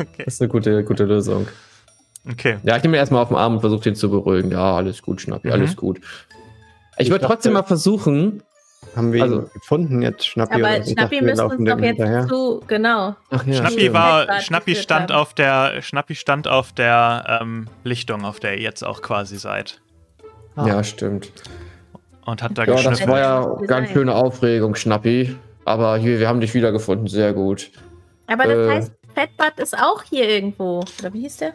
[0.00, 0.24] Okay.
[0.24, 1.48] Das ist eine gute, gute Lösung.
[2.30, 2.58] Okay.
[2.62, 4.50] Ja, ich nehme ihn erstmal auf den Arm und versuche ihn zu beruhigen.
[4.52, 5.54] Ja, alles gut, Schnappi, Mhm.
[5.54, 6.00] alles gut.
[6.98, 8.42] Ich Ich würde trotzdem mal versuchen.
[8.94, 10.62] Haben wir Also- ihn gefunden jetzt, Schnappi?
[10.62, 12.26] Aber Schnappi laufen uns doch jetzt hinterher.
[12.28, 13.16] zu, genau.
[13.30, 18.38] Ach ja, Schnappi war, Schnappi stand auf der, Schnappi stand auf der ähm, Lichtung, auf
[18.40, 19.80] der ihr jetzt auch quasi seid.
[20.56, 21.32] Ja, stimmt.
[22.24, 23.08] Und hat da Ja, das geschnüffelt.
[23.08, 25.36] war ja ganz schöne Aufregung, Schnappi.
[25.68, 27.70] Aber hier, wir haben dich wiedergefunden, sehr gut.
[28.26, 28.70] Aber das Äh.
[28.70, 30.80] heißt, Fettbad ist auch hier irgendwo.
[31.00, 31.52] Oder wie hieß der?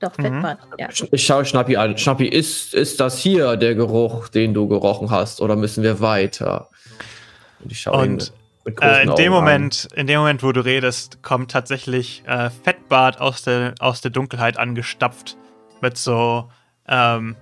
[0.00, 0.22] Doch, Mhm.
[0.22, 0.58] Fettbad.
[0.78, 0.86] Ja.
[0.88, 1.96] Sch- Ich schaue Schnappi an.
[1.98, 5.40] Schnappi, ist, ist das hier der Geruch, den du gerochen hast?
[5.40, 6.68] Oder müssen wir weiter?
[7.62, 8.32] Und ich schaue ihn Und
[8.82, 9.30] Äh, in dem Augen an.
[9.30, 14.10] Moment, in dem Moment, wo du redest, kommt tatsächlich äh, Fettbart aus der, aus der
[14.10, 15.36] Dunkelheit angestapft
[15.80, 16.50] mit so
[16.88, 17.36] ähm,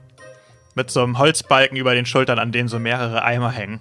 [0.75, 3.81] mit so einem Holzbalken über den Schultern, an dem so mehrere Eimer hängen.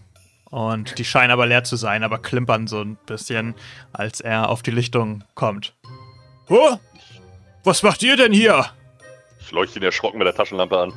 [0.50, 3.54] Und die scheinen aber leer zu sein, aber klimpern so ein bisschen,
[3.93, 5.76] als er auf die Lichtung kommt.
[6.50, 6.78] Oh,
[7.64, 8.66] was macht ihr denn hier?
[9.39, 10.93] Ich leuchte ihn erschrocken mit der Taschenlampe an.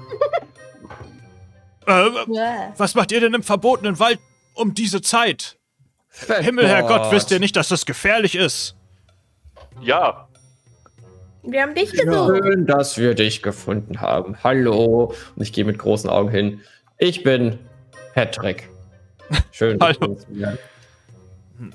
[1.86, 2.72] Äh, Ja.
[2.76, 4.20] was macht ihr denn im verbotenen Wald
[4.54, 5.56] um diese Zeit?
[6.40, 8.76] Himmel, Herrgott, wisst ihr nicht, dass das gefährlich ist?
[9.80, 10.28] Ja,
[11.42, 12.36] Wir haben dich gesucht.
[12.44, 14.36] Schön, dass wir dich gefunden haben.
[14.44, 15.14] Hallo.
[15.36, 16.60] Und ich gehe mit großen Augen hin.
[16.98, 17.58] Ich bin
[18.14, 18.68] Patrick.
[19.52, 19.78] Schön.
[19.80, 20.16] Hallo.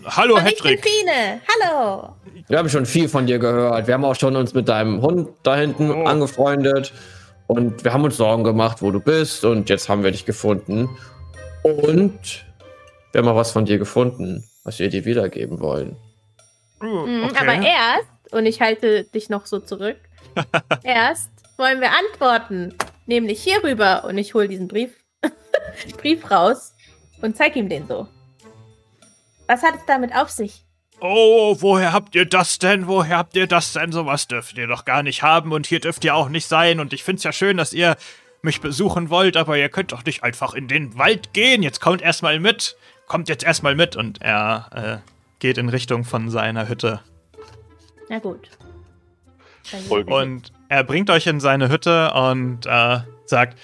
[0.06, 0.86] Hallo, Und ich bin Hedrick.
[0.86, 1.42] Fine.
[1.48, 2.16] Hallo.
[2.48, 3.86] Wir haben schon viel von dir gehört.
[3.88, 6.06] Wir haben auch schon uns mit deinem Hund da hinten Oh.
[6.06, 6.92] angefreundet.
[7.48, 9.46] Und wir haben uns Sorgen gemacht, wo du bist.
[9.46, 10.90] Und jetzt haben wir dich gefunden.
[11.62, 12.46] Und
[13.12, 15.96] wir haben auch was von dir gefunden, was wir dir wiedergeben wollen.
[16.82, 19.98] Mhm, Aber erst, und ich halte dich noch so zurück,
[20.84, 22.76] erst wollen wir antworten.
[23.06, 24.04] Nämlich hierüber.
[24.06, 24.92] Und ich hole diesen Brief,
[25.98, 26.75] Brief raus
[27.22, 28.08] und zeig ihm den so.
[29.48, 30.66] Was hat es damit auf sich?
[31.02, 32.88] Oh, woher habt ihr das denn?
[32.88, 33.92] Woher habt ihr das denn?
[33.92, 36.80] Sowas dürft ihr doch gar nicht haben und hier dürft ihr auch nicht sein.
[36.80, 37.98] Und ich find's ja schön, dass ihr
[38.42, 41.64] mich besuchen wollt, aber ihr könnt doch nicht einfach in den Wald gehen.
[41.64, 42.78] Jetzt kommt erstmal mit.
[43.08, 43.96] Kommt jetzt erstmal mit.
[43.96, 44.70] Und er
[45.04, 45.10] äh,
[45.40, 47.02] geht in Richtung von seiner Hütte.
[48.10, 48.50] Na gut.
[50.06, 53.58] Und er bringt euch in seine Hütte und äh, sagt,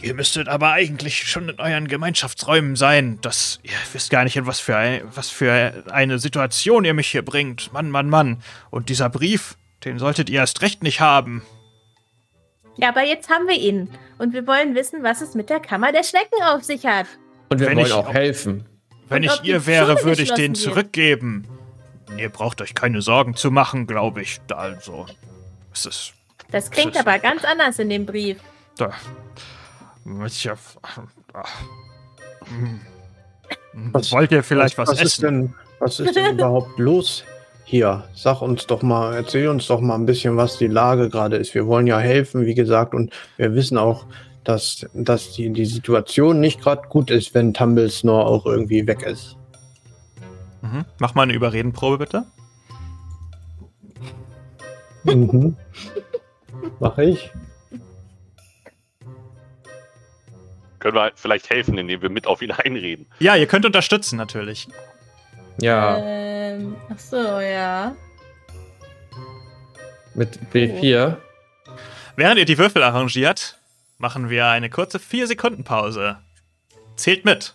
[0.00, 3.18] ihr müsstet aber eigentlich schon in euren Gemeinschaftsräumen sein.
[3.22, 7.08] Das, ihr wisst gar nicht, in was für, ein, was für eine Situation ihr mich
[7.08, 7.72] hier bringt.
[7.72, 8.42] Mann, Mann, Mann.
[8.70, 11.42] Und dieser Brief, den solltet ihr erst recht nicht haben.
[12.76, 13.90] Ja, aber jetzt haben wir ihn.
[14.18, 17.06] Und wir wollen wissen, was es mit der Kammer der Schnecken auf sich hat.
[17.50, 18.66] Und wir Wenn wollen ich- auch helfen.
[19.08, 20.56] Wenn ich ihr wäre, Schule würde ich den wird.
[20.62, 21.48] zurückgeben.
[22.16, 24.40] Ihr braucht euch keine Sorgen zu machen, glaube ich.
[24.54, 25.06] Also,
[25.72, 26.12] es ist
[26.52, 28.38] Das klingt Das- aber ganz anders in dem Brief.
[28.76, 28.92] da.
[30.26, 30.54] Ich, ja.
[32.46, 32.80] Hm.
[33.92, 35.22] Was- Wollt ihr vielleicht was, was Ist essen?
[35.24, 37.24] denn, was ist denn überhaupt los
[37.64, 38.04] hier?
[38.14, 41.54] Sag uns doch mal, erzähl uns doch mal ein bisschen, was die Lage gerade ist.
[41.54, 44.06] Wir wollen ja helfen, wie gesagt, und wir wissen auch,
[44.44, 49.36] dass, dass die, die Situation nicht gerade gut ist, wenn Tumblesnore auch irgendwie weg ist.
[50.62, 50.84] Mhm.
[50.98, 52.24] Mach mal eine Überredenprobe, bitte.
[55.04, 55.56] Mhm.
[56.78, 57.30] Mach ich.
[60.80, 63.06] Können wir vielleicht helfen, indem wir mit auf ihn einreden.
[63.20, 64.66] Ja, ihr könnt unterstützen, natürlich.
[65.60, 67.94] Ja, Ähm, ach so, ja.
[70.14, 71.16] mit B4.
[72.16, 73.58] Während ihr die Würfel arrangiert,
[73.98, 76.18] machen wir eine kurze 4-Sekunden-Pause.
[76.96, 77.54] Zählt mit.